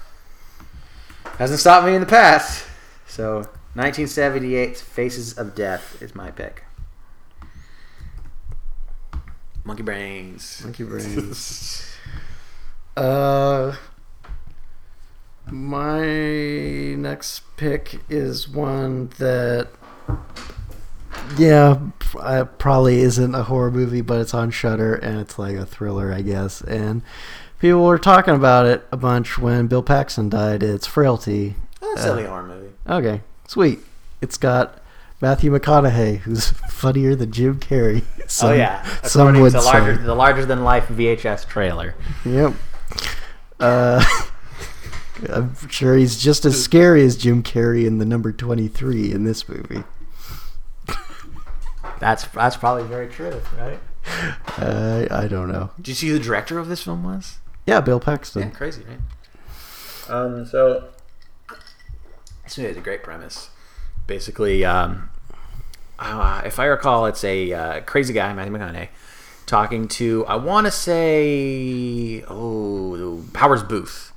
[1.39, 2.67] hasn't stopped me in the past.
[3.07, 6.65] So 1978's Faces of Death is my pick.
[9.65, 10.61] Monkey brains.
[10.63, 11.87] Monkey brains.
[12.97, 13.75] uh,
[15.51, 16.05] my
[16.97, 19.69] next pick is one that,
[21.39, 21.79] yeah,
[22.59, 26.23] probably isn't a horror movie, but it's on Shudder and it's like a thriller, I
[26.23, 26.61] guess.
[26.63, 27.03] And
[27.61, 30.63] people were talking about it a bunch when Bill Paxton died.
[30.63, 31.55] It's Frailty.
[31.83, 32.73] Oh, that's Uh, a horror movie.
[32.89, 33.81] Okay, sweet.
[34.21, 34.79] It's got
[35.21, 38.03] Matthew McConaughey, who's funnier than Jim Carrey.
[38.27, 40.03] Some, oh yeah, some according would to larger, say.
[40.03, 41.95] the larger than life VHS trailer.
[42.25, 42.53] Yep.
[43.61, 44.05] Uh,
[45.29, 49.49] I'm sure he's just as scary as Jim Carrey in the number 23 in this
[49.49, 49.83] movie.
[51.99, 53.79] That's that's probably very true, right?
[54.59, 55.71] Uh, I don't know.
[55.77, 57.39] Did you see who the director of this film was?
[57.67, 58.43] Yeah, Bill Paxton.
[58.43, 60.15] Yeah, crazy, right?
[60.15, 60.89] Um, so
[62.45, 63.51] this movie has a great premise.
[64.07, 65.11] Basically, um,
[65.99, 68.89] uh, if I recall, it's a uh, crazy guy, Matthew McConaughey,
[69.47, 74.13] talking to I want to say oh Powers Boothe,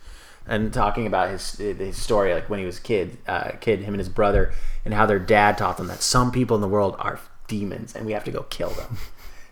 [0.49, 3.93] and talking about his his story, like when he was a kid, uh, kid, him
[3.93, 4.51] and his brother,
[4.83, 8.05] and how their dad taught them that some people in the world are demons, and
[8.05, 8.97] we have to go kill them.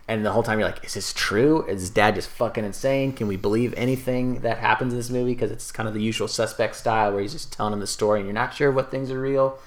[0.09, 1.63] And the whole time you're like, is this true?
[1.63, 3.11] Is his dad just fucking insane?
[3.11, 5.33] Can we believe anything that happens in this movie?
[5.33, 8.19] Because it's kind of the usual suspect style where he's just telling him the story
[8.21, 9.59] and you're not sure what things are real.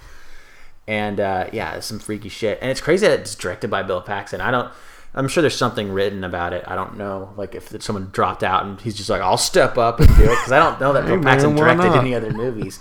[0.86, 2.58] And uh, yeah, it's some freaky shit.
[2.62, 4.40] And it's crazy that it's directed by Bill Paxton.
[4.40, 4.72] I don't.
[5.14, 6.64] I'm sure there's something written about it.
[6.66, 9.98] I don't know, like if someone dropped out and he's just like, "I'll step up
[10.00, 12.14] and do it," because I don't know that Hey, Bill man, Paxton why directed any
[12.14, 12.78] other movies.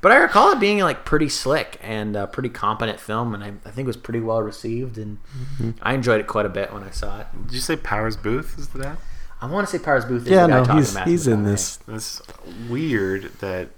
[0.00, 3.48] But I recall it being like pretty slick and a pretty competent film, and I,
[3.64, 5.18] I think it was pretty well received, and
[5.58, 5.70] Mm-hmm.
[5.82, 7.26] I enjoyed it quite a bit when I saw it.
[7.46, 8.98] Did you say Powers Boothe is that?
[9.40, 11.26] I want to say Powers Boothe is Yeah, the guy no, talking he's to he's
[11.28, 11.46] in McConaughey.
[11.46, 11.78] this.
[11.88, 12.22] It's
[12.68, 13.70] weird that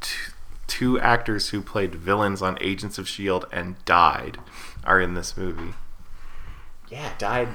[0.00, 0.32] two,
[0.66, 4.38] two actors who played villains on Agents of Shield and died
[4.84, 5.74] are in this movie.
[6.90, 7.48] Yeah, died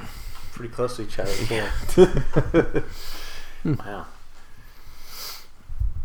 [0.54, 1.32] pretty close to each other.
[1.50, 2.82] Yeah.
[3.66, 4.06] wow.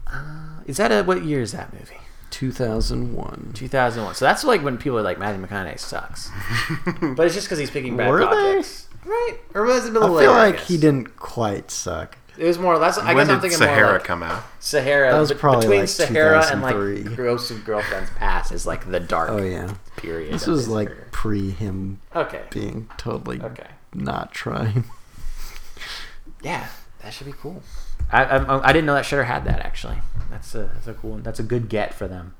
[0.06, 1.96] Uh, is that a what year is that movie?
[2.30, 3.50] 2001.
[3.54, 4.14] 2001.
[4.14, 6.30] So that's like when people are like Matthew McConaughey sucks,
[7.16, 8.26] but it's just because he's picking bad Were they?
[8.26, 9.36] projects, right?
[9.54, 10.30] Or was it a I little feel later?
[10.32, 10.68] like guess?
[10.68, 12.16] he didn't quite suck.
[12.40, 12.78] It was more.
[12.78, 14.42] That's I when guess I'm did thinking more Sahara like come out?
[14.60, 15.12] Sahara.
[15.12, 17.02] That was bet- probably, between like, Sahara and 2003.
[17.02, 20.32] like Gross of Girlfriend's Past is like the dark Oh yeah, period.
[20.32, 21.08] this of was like career.
[21.12, 23.66] pre him okay, being totally okay.
[23.92, 24.84] not trying.
[26.42, 26.68] yeah,
[27.02, 27.62] that should be cool.
[28.10, 29.98] I, I I didn't know that Shudder had that actually.
[30.30, 31.22] That's a that's a cool one.
[31.22, 32.36] That's a good get for them.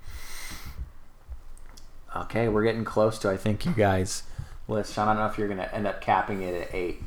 [2.17, 4.23] Okay, we're getting close to I think you guys
[4.67, 4.95] list.
[4.95, 7.03] Sean, I don't know if you're gonna end up capping it at eight.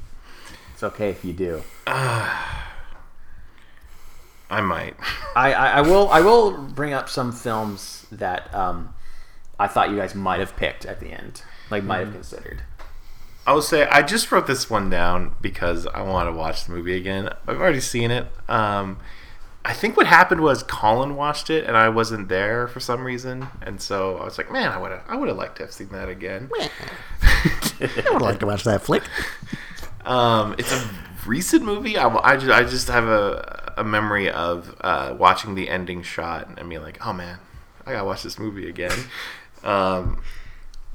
[0.75, 1.63] It's okay if you do.
[4.49, 4.95] I might.
[5.35, 8.93] I, I, I will I will bring up some films that um,
[9.59, 12.63] I thought you guys might have picked at the end, like might have considered.
[13.45, 16.71] I will say I just wrote this one down because I want to watch the
[16.71, 17.29] movie again.
[17.47, 18.27] I've already seen it.
[18.47, 18.99] Um,
[19.65, 23.47] I think what happened was Colin watched it and I wasn't there for some reason,
[23.61, 25.71] and so I was like, "Man, I would have, I would have liked to have
[25.71, 26.49] seen that again."
[27.21, 29.03] I would like to watch that flick.
[30.05, 30.89] Um, it's a
[31.25, 31.97] recent movie.
[31.97, 36.47] I, I, just, I just have a, a memory of uh, watching the ending shot
[36.57, 37.39] and being like, "Oh man,
[37.85, 38.97] I gotta watch this movie again."
[39.63, 40.21] Um,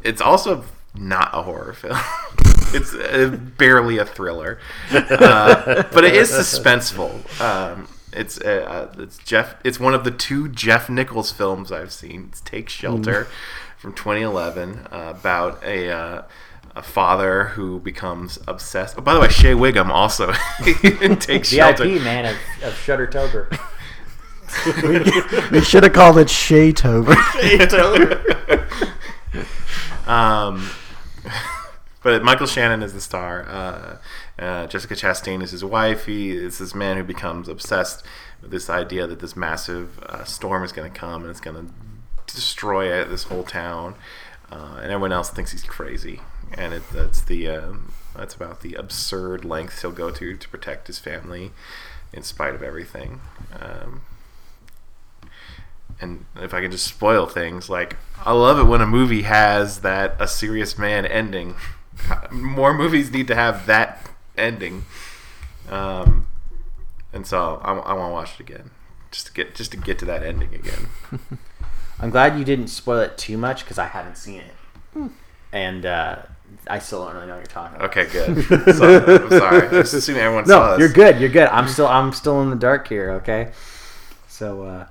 [0.02, 0.64] it's also
[0.94, 1.98] not a horror film.
[2.74, 4.58] it's uh, barely a thriller,
[4.92, 7.40] uh, but it is suspenseful.
[7.40, 9.56] Um, it's uh, uh, it's Jeff.
[9.64, 12.28] It's one of the two Jeff Nichols films I've seen.
[12.30, 13.26] It's Take Shelter
[13.76, 16.24] from 2011 uh, about a.
[16.78, 18.96] Uh, a father who becomes obsessed.
[18.98, 20.32] Oh, by the way, Shea Whigham also
[21.20, 21.84] takes shelter.
[21.84, 23.58] VIP man of, of Shuddertober.
[25.50, 27.16] We should have called it Shaytober.
[30.06, 30.70] Um,
[32.02, 33.46] but Michael Shannon is the star.
[33.46, 33.98] Uh,
[34.42, 36.06] uh, Jessica Chastain is his wife.
[36.06, 38.02] He is this man who becomes obsessed
[38.40, 41.56] with this idea that this massive uh, storm is going to come and it's going
[41.56, 43.96] to destroy it, this whole town,
[44.50, 46.22] uh, and everyone else thinks he's crazy.
[46.54, 50.86] And it, that's the um, that's about the absurd lengths he'll go to to protect
[50.86, 51.52] his family,
[52.12, 53.20] in spite of everything.
[53.58, 54.02] Um,
[56.00, 59.80] and if I can just spoil things, like I love it when a movie has
[59.80, 61.54] that a serious man ending.
[62.30, 64.84] More movies need to have that ending,
[65.68, 66.26] um,
[67.12, 68.70] and so I, I want to watch it again,
[69.10, 70.88] just to get just to get to that ending again.
[72.00, 75.10] I'm glad you didn't spoil it too much because I haven't seen it,
[75.52, 76.22] and uh,
[76.68, 77.90] I still don't really know what you're talking about.
[77.96, 78.44] Okay, good.
[78.74, 79.66] So, I'm sorry.
[79.68, 80.80] I just assume everyone saw No, this.
[80.80, 81.20] you're good.
[81.20, 81.48] You're good.
[81.48, 83.12] I'm still I'm still in the dark here.
[83.12, 83.52] Okay,
[84.26, 84.62] so.
[84.64, 84.86] uh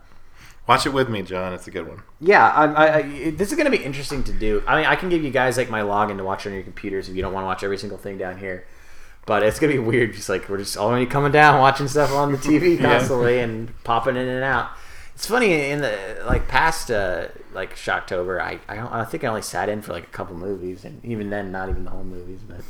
[0.68, 1.54] Watch it with me, John.
[1.54, 2.02] It's a good one.
[2.20, 4.62] Yeah, I, I, I, this is going to be interesting to do.
[4.68, 7.08] I mean, I can give you guys like my login to watch on your computers
[7.08, 8.68] if you don't want to watch every single thing down here.
[9.26, 10.12] But it's going to be weird.
[10.14, 14.18] Just like we're just already coming down, watching stuff on the TV constantly and popping
[14.18, 14.72] in and out.
[15.18, 18.40] It's funny in the like past uh, like Shocktober.
[18.40, 21.04] I I, don't, I think I only sat in for like a couple movies, and
[21.04, 22.42] even then, not even the whole movies.
[22.48, 22.62] But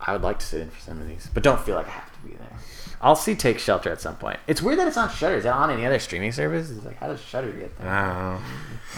[0.00, 1.90] I would like to sit in for some of these, but don't feel like I
[1.90, 2.58] have to be there.
[3.00, 4.40] I'll see Take Shelter at some point.
[4.48, 5.36] It's weird that it's on Shudder.
[5.36, 6.68] Is that on any other streaming service?
[6.68, 7.88] It's like how does Shudder get there?
[7.88, 8.42] I.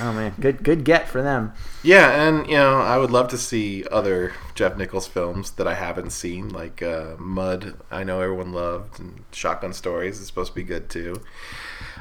[0.00, 1.52] Oh man, good good get for them.
[1.82, 5.74] Yeah, and you know, I would love to see other Jeff Nichols films that I
[5.74, 7.76] haven't seen, like uh, Mud.
[7.90, 11.20] I know everyone loved, and Shotgun Stories is supposed to be good too.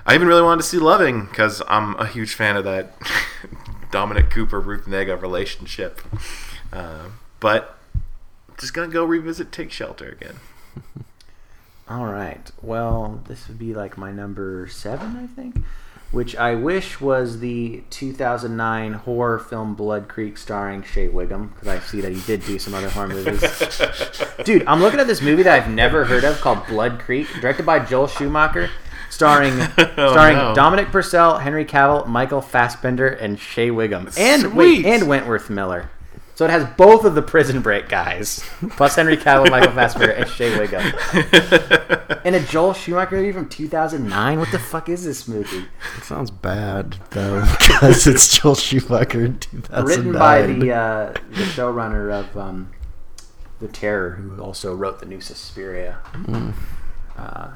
[0.06, 2.94] I even really wanted to see Loving because I'm a huge fan of that
[3.92, 6.02] Dominic Cooper Ruth Negga relationship.
[6.72, 7.78] Uh, but
[8.58, 10.36] just gonna go revisit Take Shelter again.
[11.90, 12.52] All right.
[12.62, 15.58] Well, this would be like my number seven, I think,
[16.12, 21.80] which I wish was the 2009 horror film Blood Creek starring Shea Whigham because I
[21.80, 23.42] see that he did do some other horror movies.
[24.44, 27.66] Dude, I'm looking at this movie that I've never heard of called Blood Creek, directed
[27.66, 28.70] by Joel Schumacher,
[29.20, 29.60] starring
[29.96, 30.56] starring no.
[30.56, 35.90] Dominic Purcell, Henry Cavill, Michael Fassbender, and Shea Whigham, and wait, and Wentworth Miller.
[36.36, 38.42] So it has both of the Prison Break guys,
[38.78, 40.94] plus Henry Cavill, Michael Fassbender, and Shea Whigham.
[42.26, 44.40] And a Joel Schumacher movie from 2009?
[44.40, 45.66] What the fuck is this movie?
[45.98, 49.86] It sounds bad though because it's Joel Schumacher in 2009.
[49.86, 52.72] Written by the uh, the showrunner of um,
[53.60, 56.00] The Terror, who also wrote the new Suspiria.
[57.18, 57.52] Uh,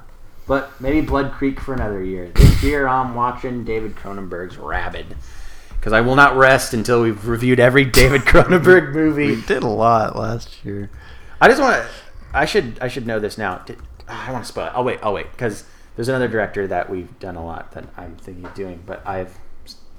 [0.47, 2.29] but maybe Blood Creek for another year.
[2.35, 5.15] This year I'm watching David Cronenberg's Rabid.
[5.71, 9.35] Because I will not rest until we've reviewed every David Cronenberg movie.
[9.35, 10.89] we did a lot last year.
[11.41, 11.89] I just want to.
[12.33, 12.79] I should.
[12.79, 13.57] I should know this now.
[13.59, 13.77] Did,
[14.07, 14.71] I want to spoil it.
[14.73, 14.99] I'll wait.
[15.03, 15.65] I'll wait because
[15.95, 19.37] there's another director that we've done a lot that I'm thinking of doing, but I've.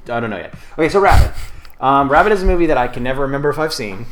[0.09, 0.55] I don't know yet.
[0.73, 1.33] Okay, so Rabid.
[1.81, 4.07] Um, Rabid is a movie that I can never remember if I've seen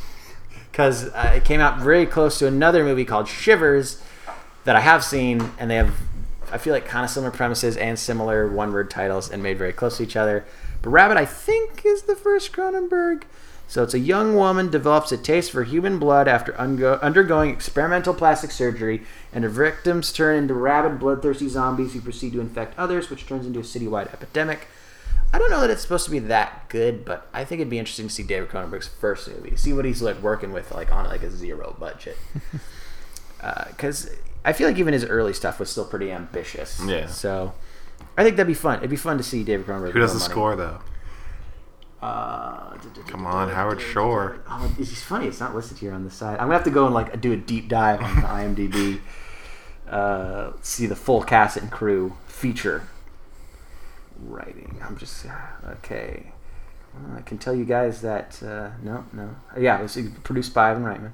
[0.70, 4.02] because uh, it came out very close to another movie called Shivers
[4.64, 5.94] that I have seen, and they have.
[6.52, 9.96] I feel like kind of similar premises and similar one-word titles, and made very close
[9.96, 10.44] to each other.
[10.82, 13.24] But Rabid, I think, is the first Cronenberg.
[13.68, 18.12] So it's a young woman develops a taste for human blood after ungo- undergoing experimental
[18.12, 23.08] plastic surgery, and her victims turn into rabid, bloodthirsty zombies who proceed to infect others,
[23.08, 24.68] which turns into a citywide epidemic.
[25.32, 27.78] I don't know that it's supposed to be that good, but I think it'd be
[27.78, 31.06] interesting to see David Cronenberg's first movie, see what he's like working with, like on
[31.06, 32.18] like a zero budget.
[33.42, 36.80] Uh, because because I feel like even his early stuff was still pretty ambitious.
[36.84, 37.06] Yeah.
[37.06, 37.52] So
[38.16, 38.78] I think that'd be fun.
[38.78, 39.92] It'd be fun to see David Cronenberg.
[39.92, 40.30] Who does the money.
[40.30, 40.80] score though?
[42.00, 42.76] Uh,
[43.06, 44.42] Come on, Howard Shore.
[44.48, 45.26] Oh, it's just funny.
[45.28, 46.32] It's not listed here on the side.
[46.34, 48.22] I'm gonna have to go and like do a deep dive on the
[48.66, 49.00] IMDb.
[49.88, 52.88] Uh, see the full cast and crew feature.
[54.24, 54.80] Writing.
[54.82, 55.26] I'm just
[55.64, 56.32] okay.
[56.94, 59.36] Well, I can tell you guys that uh, no, no.
[59.56, 61.12] Yeah, it was produced by Ivan Reitman.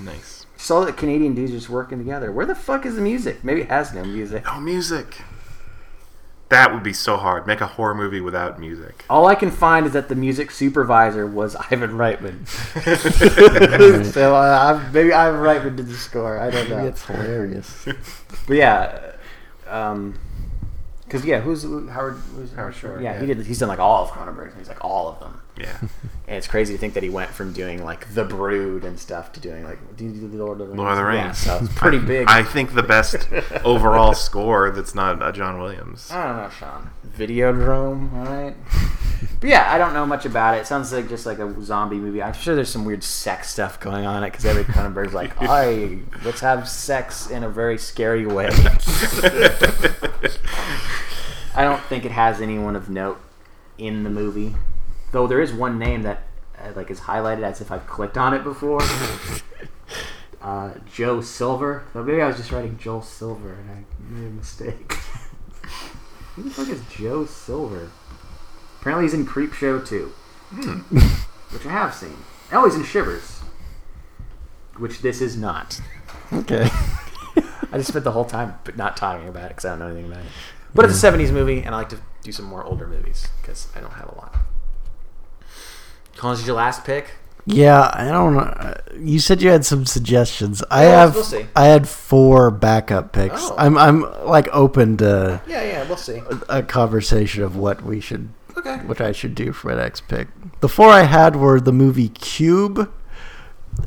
[0.00, 0.39] Nice.
[0.60, 2.30] Saw that Canadian dudes just working together.
[2.30, 3.42] Where the fuck is the music?
[3.42, 4.44] Maybe it has no music.
[4.44, 5.22] No music.
[6.50, 7.46] That would be so hard.
[7.46, 9.04] Make a horror movie without music.
[9.08, 12.46] All I can find is that the music supervisor was Ivan Reitman.
[14.12, 16.38] so uh, I- maybe Ivan Reitman did the score.
[16.38, 16.84] I don't know.
[16.86, 17.86] It's hilarious.
[18.46, 19.12] But yeah,
[19.68, 20.18] um,
[21.04, 22.14] because yeah, who's Howard?
[22.34, 23.20] Who's Howard Shore, Yeah, yeah.
[23.20, 23.46] he did.
[23.46, 24.56] He's done like all of Cronenberg.
[24.58, 25.78] He's like all of them, Yeah.
[26.30, 29.32] And it's crazy to think that he went from doing like The Brood and stuff
[29.32, 30.78] to doing like do you do the Lord of the Rings.
[30.78, 32.28] Lord of the Yeah, so it's pretty big.
[32.28, 33.28] I think the best
[33.64, 36.08] overall score that's not a John Williams.
[36.08, 36.90] I don't know, Sean.
[37.18, 38.54] Videodrome, all right.
[39.40, 40.58] But yeah, I don't know much about it.
[40.58, 42.22] It sounds like just like a zombie movie.
[42.22, 45.36] I'm sure there's some weird sex stuff going on in it because every Cronenberg's like,
[45.40, 48.50] "Hey, let's have sex in a very scary way."
[51.56, 53.20] I don't think it has anyone of note
[53.78, 54.54] in the movie,
[55.12, 56.22] though there is one name that
[56.58, 58.82] uh, like is highlighted as if I've clicked on it before.
[60.42, 61.84] uh, Joe Silver.
[61.92, 64.92] So maybe I was just writing Joel Silver and I made a mistake.
[66.34, 67.90] Who the fuck is Joe Silver?
[68.80, 70.12] Apparently he's in Creepshow too,
[71.50, 72.16] which I have seen.
[72.50, 73.40] Oh, he's in Shivers,
[74.78, 75.80] which this is not.
[76.32, 76.70] Okay.
[77.72, 79.86] I just spent the whole time but not talking about it because I don't know
[79.88, 80.30] anything about it.
[80.74, 83.68] But it's a '70s movie, and I like to do some more older movies because
[83.76, 84.36] I don't have a lot.
[86.24, 87.12] Is your last pick?
[87.46, 88.40] Yeah, I don't know.
[88.40, 90.62] Uh, You said you had some suggestions.
[90.70, 91.14] I Yeah, have.
[91.14, 91.46] we'll see.
[91.56, 93.42] I had four backup picks.
[93.50, 93.54] Oh.
[93.58, 93.76] I'm.
[93.78, 96.20] I'm like open to Yeah, yeah, we'll see.
[96.48, 98.76] a conversation of what we should, Okay.
[98.86, 100.28] what I should do for my next pick.
[100.60, 102.92] The four I had were the movie Cube,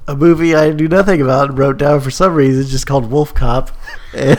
[0.07, 3.33] a movie I knew nothing about and wrote down for some reason, just called Wolf
[3.35, 3.69] Cop.
[4.15, 4.37] And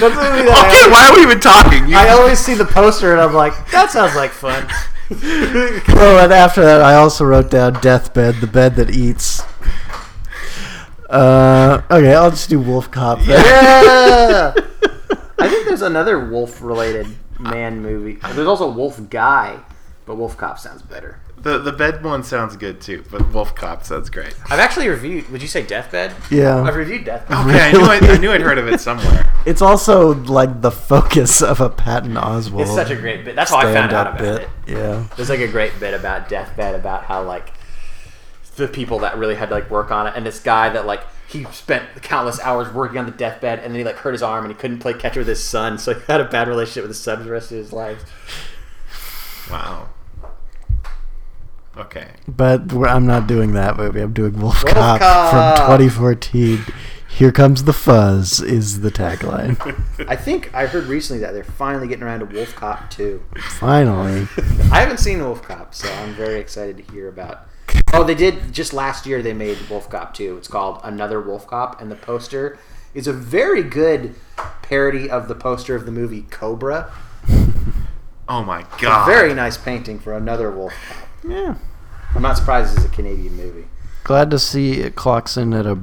[0.00, 1.86] That's a movie Okay, that why are we even talking?
[1.88, 4.66] You- I, I always see the poster and I'm like, that sounds like fun.
[5.10, 9.42] Oh, and after that, I also wrote down Deathbed, the bed that eats.
[11.08, 13.20] Uh, okay, I'll just do Wolf Cop.
[13.20, 13.44] then.
[13.44, 14.54] yeah.
[15.38, 17.06] I think there's another wolf-related
[17.38, 18.18] man movie.
[18.32, 19.60] There's also Wolf Guy,
[20.06, 21.20] but Wolf Cop sounds better.
[21.44, 24.34] The the bed one sounds good too, but Wolf Cop sounds great.
[24.50, 25.28] I've actually reviewed.
[25.28, 26.14] Would you say Deathbed?
[26.30, 27.46] Yeah, I've reviewed Deathbed.
[27.46, 29.30] Okay, I knew I, I knew I'd heard of it somewhere.
[29.46, 32.62] it's also like the focus of a Patton Oswalt.
[32.62, 33.36] It's such a great bit.
[33.36, 34.42] That's how I found out about bit.
[34.42, 34.48] it.
[34.78, 35.06] Yeah.
[35.16, 37.52] There's like a great bit about Deathbed about how like
[38.56, 41.04] the people that really had to like work on it, and this guy that like
[41.28, 44.44] he spent countless hours working on the deathbed, and then he like hurt his arm
[44.46, 46.90] and he couldn't play catch with his son, so he had a bad relationship with
[46.90, 48.02] his son for the rest of his life.
[49.50, 49.90] Wow.
[51.76, 52.08] Okay.
[52.28, 54.00] But I'm not doing that movie.
[54.00, 55.56] I'm doing Wolf, Wolf Cop, Cop.
[55.58, 56.64] from 2014.
[57.08, 59.56] Here comes the fuzz is the tagline.
[60.08, 63.22] I think I heard recently that they're finally getting around to Wolf Cop 2.
[63.50, 64.26] Finally.
[64.72, 67.46] I haven't seen Wolf Cop, so I'm very excited to hear about.
[67.92, 69.22] Oh, they did just last year.
[69.22, 70.36] They made Wolf Cop 2.
[70.36, 72.58] It's called Another Wolf Cop, and the poster
[72.94, 74.16] is a very good
[74.62, 76.92] parody of the poster of the movie Cobra.
[78.26, 79.04] Oh my god.
[79.04, 81.03] Very nice painting for Another Wolf Cop.
[81.26, 81.56] Yeah.
[82.14, 83.66] I'm not surprised it's a Canadian movie.
[84.04, 85.78] Glad to see it clocks in at a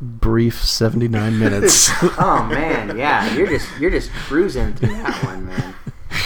[0.00, 1.90] brief 79 minutes.
[2.18, 5.74] oh man, yeah, you're just you're just cruising through that one, man.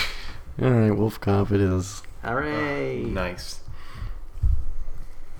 [0.62, 2.02] All right, Wolf Cop it is.
[2.22, 3.02] Hooray!
[3.02, 3.60] Nice.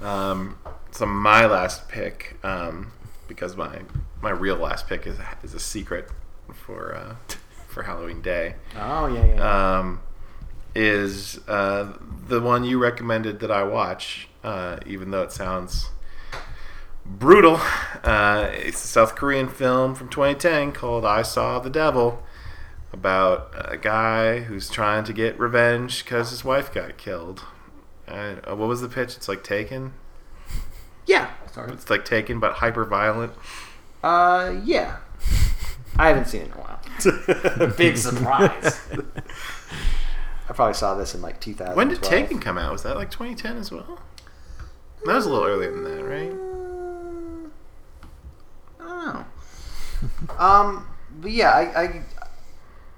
[0.02, 0.58] Um,
[0.92, 2.92] so my last pick, um,
[3.28, 3.80] because my
[4.22, 6.08] my real last pick is is a secret
[6.52, 7.14] for uh,
[7.68, 8.54] for Halloween Day.
[8.76, 9.34] Oh yeah, yeah.
[9.34, 9.78] yeah.
[9.78, 10.00] um,
[10.74, 11.92] is uh,
[12.28, 15.90] the one you recommended that I watch, uh, even though it sounds
[17.04, 17.60] brutal.
[18.04, 22.22] Uh, it's a South Korean film from 2010 called I Saw the Devil
[22.92, 27.44] about a guy who's trying to get revenge because his wife got killed.
[28.08, 29.16] Uh, what was the pitch?
[29.16, 29.92] It's like Taken.
[31.06, 31.30] yeah.
[31.52, 31.72] Sorry.
[31.72, 33.32] It's like Taken, but hyper violent.
[34.02, 34.96] Uh, yeah.
[35.96, 37.72] I haven't seen it in a while.
[37.76, 38.80] Big surprise.
[40.50, 41.76] I probably saw this in like 2000.
[41.76, 42.72] When did Taken come out?
[42.72, 44.00] Was that like 2010 as well?
[45.06, 46.32] That was a little earlier than that, right?
[48.80, 50.38] I don't know.
[50.44, 50.88] um,
[51.20, 52.02] but yeah, I, I,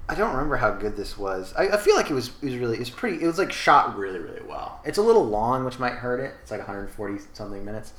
[0.09, 1.53] I don't remember how good this was.
[1.53, 3.23] I, I feel like it was it was really it was pretty.
[3.23, 4.81] It was like shot really really well.
[4.87, 6.35] It's a little long, which might hurt it.
[6.41, 7.93] It's like 140 something minutes.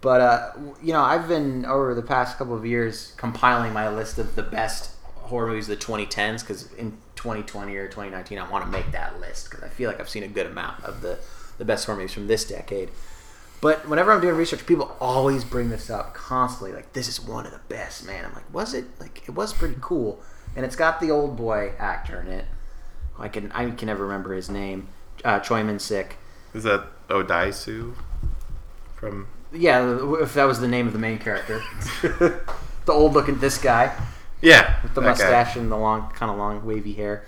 [0.00, 4.18] But uh, you know, I've been over the past couple of years compiling my list
[4.18, 4.90] of the best
[5.22, 9.20] horror movies of the 2010s because in 2020 or 2019, I want to make that
[9.20, 11.18] list because I feel like I've seen a good amount of the
[11.58, 12.90] the best horror movies from this decade.
[13.60, 16.74] But whenever I'm doing research, people always bring this up constantly.
[16.74, 18.24] Like, this is one of the best, man.
[18.24, 18.86] I'm like, was it?
[18.98, 20.20] Like, it was pretty cool,
[20.56, 22.46] and it's got the old boy actor in it.
[23.18, 24.88] I can I can never remember his name.
[25.24, 26.16] Uh, Choi Min Sik.
[26.54, 27.94] Is that Odaisu
[28.96, 29.28] from?
[29.52, 31.62] Yeah, if that was the name of the main character,
[32.02, 33.94] the old looking this guy
[34.42, 35.24] Yeah, with the that guy.
[35.24, 37.24] mustache and the long, kind of long, wavy hair,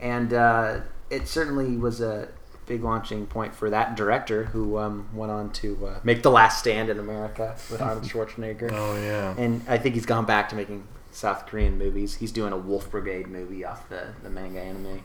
[0.00, 2.28] and uh, it certainly was a
[2.66, 6.58] big launching point for that director who um, went on to uh, make The Last
[6.58, 8.70] Stand in America with Arnold Schwarzenegger.
[8.72, 9.34] Oh yeah.
[9.36, 12.16] And I think he's gone back to making South Korean movies.
[12.16, 15.02] He's doing a Wolf Brigade movie off the, the manga anime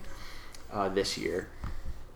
[0.72, 1.48] uh, this year.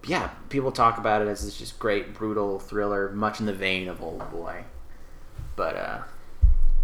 [0.02, 3.54] But yeah, people talk about it as this just great, brutal thriller, much in the
[3.54, 4.64] vein of Old Boy.
[5.56, 5.98] But uh,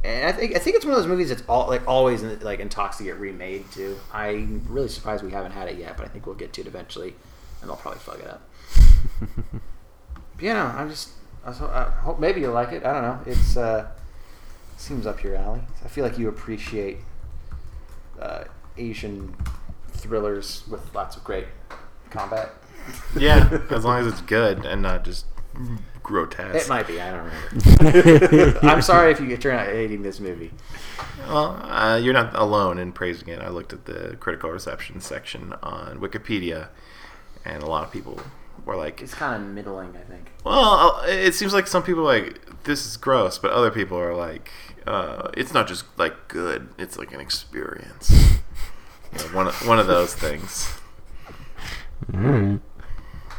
[0.05, 2.39] and I think I think it's one of those movies that's all like always in,
[2.40, 3.98] like in talks to get remade too.
[4.12, 6.66] I'm really surprised we haven't had it yet, but I think we'll get to it
[6.66, 7.14] eventually,
[7.60, 8.48] and they'll probably fuck it up.
[10.36, 11.10] But, you know, I'm just
[11.47, 12.85] I so- I hope maybe you'll like it.
[12.85, 13.20] I don't know.
[13.26, 13.86] It's uh,
[14.76, 15.60] seems up your alley.
[15.85, 16.98] I feel like you appreciate
[18.20, 18.44] uh,
[18.76, 19.35] Asian
[19.93, 21.47] thrillers with lots of great
[22.10, 22.51] combat.
[23.16, 25.26] Yeah, as long as it's good and not just
[26.05, 26.66] grotesque.
[26.66, 27.01] It might be.
[27.01, 27.31] I don't
[27.82, 28.59] remember.
[28.62, 30.52] I'm sorry if you, are out hating this movie.
[31.26, 33.40] Well, uh, you're not alone in praising it.
[33.40, 36.68] I looked at the critical reception section on Wikipedia,
[37.44, 38.20] and a lot of people
[38.64, 40.31] were like, It's kind of middling, I think.
[40.44, 43.98] "Well, uh, it seems like some people are like this is gross," but other people
[43.98, 44.51] are like,
[44.86, 48.10] uh, "It's not just like good; it's like an experience."
[49.12, 50.70] You know, one of- one of those things.
[52.12, 52.60] Mm.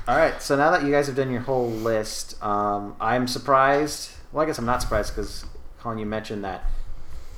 [0.08, 4.12] All right, so now that you guys have done your whole list, um, I'm surprised.
[4.32, 5.46] Well, I guess I'm not surprised because
[5.80, 6.64] Colin, you mentioned that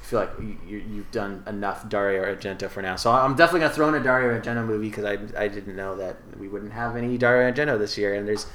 [0.02, 0.32] I feel like
[0.68, 2.98] you, you've done enough Dario Argento for now.
[2.98, 5.96] So I'm definitely gonna throw in a Dario Argento movie because I, I didn't know
[5.96, 8.48] that we wouldn't have any Dario Argento this year, and there's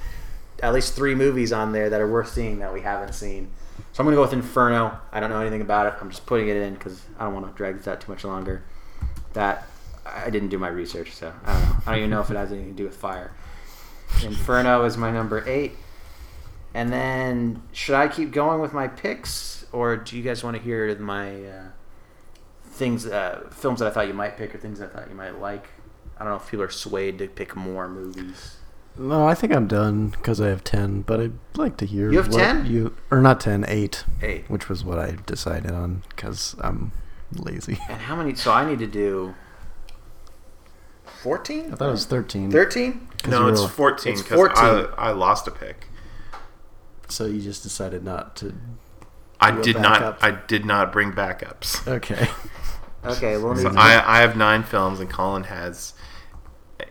[0.63, 3.51] at least three movies on there that are worth seeing that we haven't seen.
[3.95, 4.99] So I'm gonna go with Inferno.
[5.11, 5.95] I don't know anything about it.
[6.03, 8.25] I'm just putting it in because I don't want to drag this out too much
[8.25, 8.63] longer.
[9.33, 9.67] That
[10.05, 11.77] I didn't do my research, so I don't know.
[11.87, 13.33] I don't even know if it has anything to do with fire.
[14.23, 15.73] Inferno is my number eight.
[16.75, 20.63] And then, should I keep going with my picks, or do you guys want to
[20.63, 21.63] hear my uh,
[22.65, 25.39] things, uh, films that I thought you might pick, or things I thought you might
[25.39, 25.67] like?
[26.17, 28.57] I don't know if people are swayed to pick more movies.
[28.97, 31.03] No, I think I'm done because I have ten.
[31.03, 32.11] But I'd like to hear.
[32.11, 32.67] You have 10?
[32.67, 34.49] You or not ten, eight, Eight.
[34.49, 36.93] which was what I decided on because I'm
[37.35, 37.79] lazy.
[37.89, 38.35] And how many?
[38.35, 39.35] So I need to do
[41.23, 41.73] fourteen.
[41.73, 42.51] I thought it was thirteen.
[42.51, 43.09] Thirteen.
[43.23, 44.65] 'cause No, it's were- 14 It's because 14.
[44.65, 45.87] I, I lost a pick.
[47.09, 48.55] So you just decided not to.
[49.41, 50.01] I did not.
[50.01, 50.19] backup.
[50.25, 51.87] I did not bring backups.
[51.87, 52.29] Okay.
[53.05, 53.37] Okay.
[53.37, 55.93] Well, So need- I, I have nine films and Colin has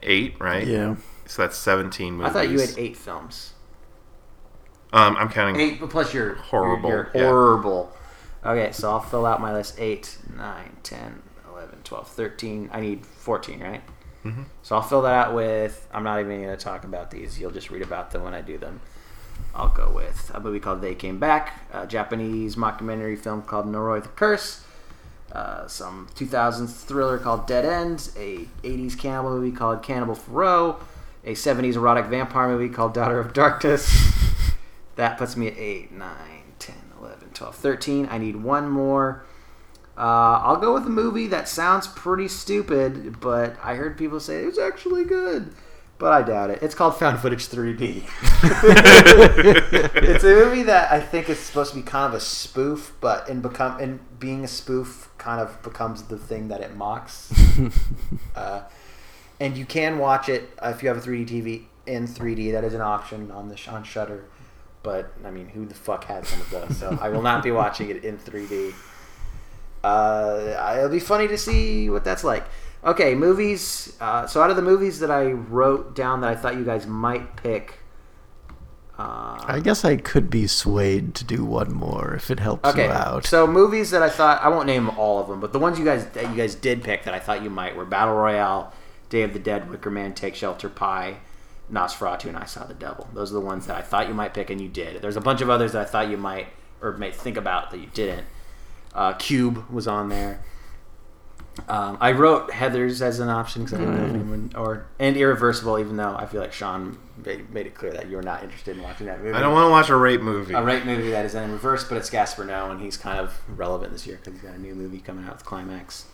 [0.04, 0.68] eight, right?
[0.68, 0.96] Yeah.
[1.26, 3.54] So that's seventeen I thought you had eight films.
[4.92, 5.56] Um, I'm counting.
[5.62, 7.24] Eight plus your Horrible, Your, yeah.
[7.24, 7.94] horrible.
[8.46, 11.22] Okay, so I'll fill out my list 8, 9, 10,
[11.54, 12.70] 11, 12, 13.
[12.74, 13.82] I need 14, right?
[14.26, 14.46] Mhm.
[14.62, 15.88] So I'll fill that out with.
[15.94, 17.40] I'm not even going to talk about these.
[17.40, 18.82] You'll just read about them when I do them.
[19.56, 24.02] I'll go with a movie called They Came Back, a Japanese mockumentary film called Noroi
[24.02, 24.64] the Curse,
[25.32, 30.82] uh, some 2000s thriller called Dead End, a 80s cannibal movie called Cannibal Ferox,
[31.26, 33.90] a 70s erotic vampire movie called Daughter of Darkness.
[34.98, 36.10] That puts me at 8, 9,
[36.60, 38.08] 10, 11, 12, 13.
[38.12, 39.24] I need one more.
[40.02, 44.44] Uh, I'll go with a movie that sounds pretty stupid, but I heard people say
[44.44, 45.54] it's actually good.
[46.00, 46.64] But I doubt it.
[46.64, 48.02] It's called Found Footage 3D.
[50.04, 53.30] it's a movie that I think is supposed to be kind of a spoof, but
[53.30, 57.32] in become in being a spoof, kind of becomes the thing that it mocks.
[58.36, 58.64] uh,
[59.40, 62.54] and you can watch it if you have a 3D TV in 3D.
[62.54, 64.26] That is an option on the on Shudder.
[64.82, 66.78] But I mean, who the fuck has one of those?
[66.78, 68.74] So I will not be watching it in 3D.
[69.84, 72.46] Uh, it'll be funny to see what that's like.
[72.84, 73.96] Okay, movies.
[74.00, 76.88] Uh, so out of the movies that I wrote down that I thought you guys
[76.88, 77.80] might pick,
[78.98, 82.86] uh, I guess I could be swayed to do one more if it helps okay.
[82.86, 83.26] you out.
[83.26, 85.86] So movies that I thought I won't name all of them, but the ones you
[85.86, 88.74] guys that you guys did pick that I thought you might were Battle Royale,
[89.10, 91.18] Day of the Dead, Wicker Man, Take Shelter, Pi,
[91.72, 93.08] Nosferatu, and I Saw the Devil.
[93.14, 95.02] Those are the ones that I thought you might pick, and you did.
[95.02, 96.48] There's a bunch of others that I thought you might
[96.82, 98.26] or may think about that you didn't.
[98.94, 100.44] Uh, Cube was on there.
[101.68, 105.18] Um, I wrote Heathers as an option because I didn't know if anyone or and
[105.18, 108.78] Irreversible, even though I feel like Sean made, made it clear that you're not interested
[108.78, 109.34] in watching that movie.
[109.34, 110.54] I don't want to watch a rape movie.
[110.54, 113.38] a rape movie that is in reverse, but it's Gaspar Noé, and he's kind of
[113.58, 116.06] relevant this year because he's got a new movie coming out with Climax.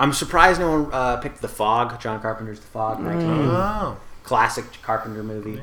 [0.00, 3.48] I'm surprised no one uh, picked The Fog, John Carpenter's The Fog, 1980.
[3.54, 5.52] Oh, classic Carpenter movie.
[5.52, 5.62] yeah.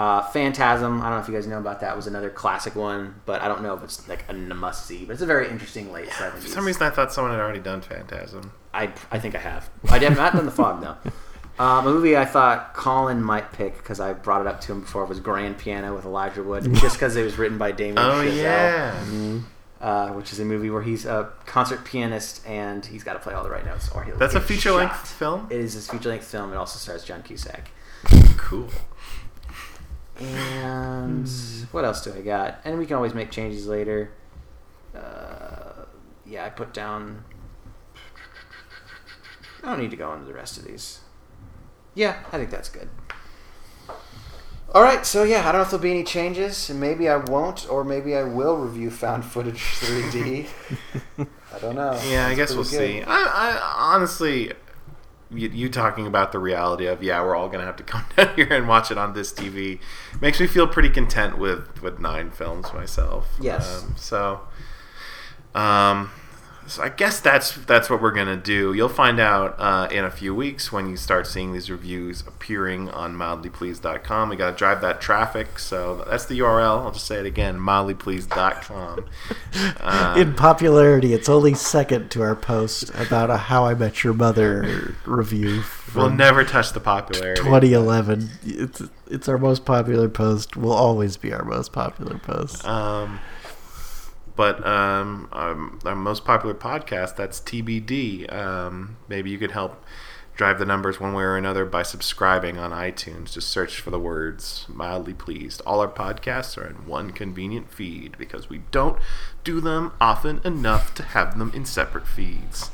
[0.00, 3.16] Uh, Phantasm, I don't know if you guys know about that, was another classic one,
[3.26, 5.04] but I don't know if it's like a must see.
[5.04, 6.48] But it's a very interesting late For 70s.
[6.48, 8.50] some reason, I thought someone had already done Phantasm.
[8.72, 9.68] I, I think I have.
[9.90, 10.96] I have not done The Fog, though.
[11.62, 14.80] Um, a movie I thought Colin might pick because I brought it up to him
[14.80, 18.24] before was Grand Piano with Elijah Wood, just because it was written by Damien Oh
[18.24, 19.42] Chazelle,
[19.82, 23.18] yeah, uh, which is a movie where he's a concert pianist and he's got to
[23.18, 25.46] play all the right notes or he'll that's a feature length film.
[25.50, 26.54] It is a feature length film.
[26.54, 27.70] It also stars John Cusack.
[28.38, 28.70] Cool.
[30.20, 31.28] And
[31.72, 32.60] what else do I got?
[32.64, 34.12] And we can always make changes later.
[34.94, 35.86] Uh,
[36.26, 37.24] yeah, I put down.
[39.62, 41.00] I don't need to go into the rest of these.
[41.94, 42.88] Yeah, I think that's good.
[44.72, 47.16] All right, so yeah, I don't know if there'll be any changes, and maybe I
[47.16, 50.46] won't, or maybe I will review found footage 3D.
[51.18, 52.00] I don't know.
[52.08, 53.02] Yeah, I guess we'll pretty see.
[53.02, 54.52] I, I honestly,
[55.32, 58.34] you, you talking about the reality of yeah, we're all gonna have to come down
[58.34, 59.80] here and watch it on this TV
[60.20, 63.28] makes me feel pretty content with with nine films myself.
[63.40, 63.82] Yes.
[63.82, 64.40] Um, so,
[65.54, 66.10] um,
[66.70, 68.72] so I guess that's that's what we're gonna do.
[68.72, 72.88] You'll find out uh, in a few weeks when you start seeing these reviews appearing
[72.90, 74.28] on mildlypleased.com.
[74.28, 76.84] We gotta drive that traffic, so that's the URL.
[76.84, 79.04] I'll just say it again: mildlypleased.com.
[79.80, 84.14] Uh, In popularity, it's only second to our post about a How I Met Your
[84.14, 85.62] Mother review
[85.94, 87.42] We'll never touch the popularity.
[87.42, 88.30] 2011.
[88.44, 90.56] It's it's our most popular post.
[90.56, 92.64] Will always be our most popular post.
[92.64, 93.18] Um,
[94.40, 98.32] but um, um, our most popular podcast, that's TBD.
[98.32, 99.84] Um, maybe you could help
[100.34, 103.34] drive the numbers one way or another by subscribing on iTunes.
[103.34, 105.60] Just search for the words mildly pleased.
[105.66, 108.98] All our podcasts are in one convenient feed because we don't
[109.44, 112.70] do them often enough to have them in separate feeds.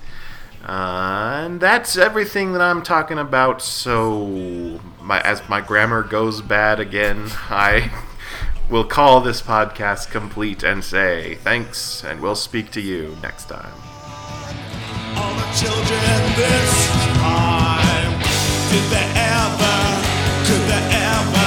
[0.64, 3.60] Uh, and that's everything that I'm talking about.
[3.60, 7.90] So, my, as my grammar goes bad again, I
[8.68, 13.72] We'll call this podcast complete and say thanks, and we'll speak to you next time.
[15.14, 18.12] All the children this time,
[18.70, 19.76] did they ever,
[20.46, 21.45] could they ever?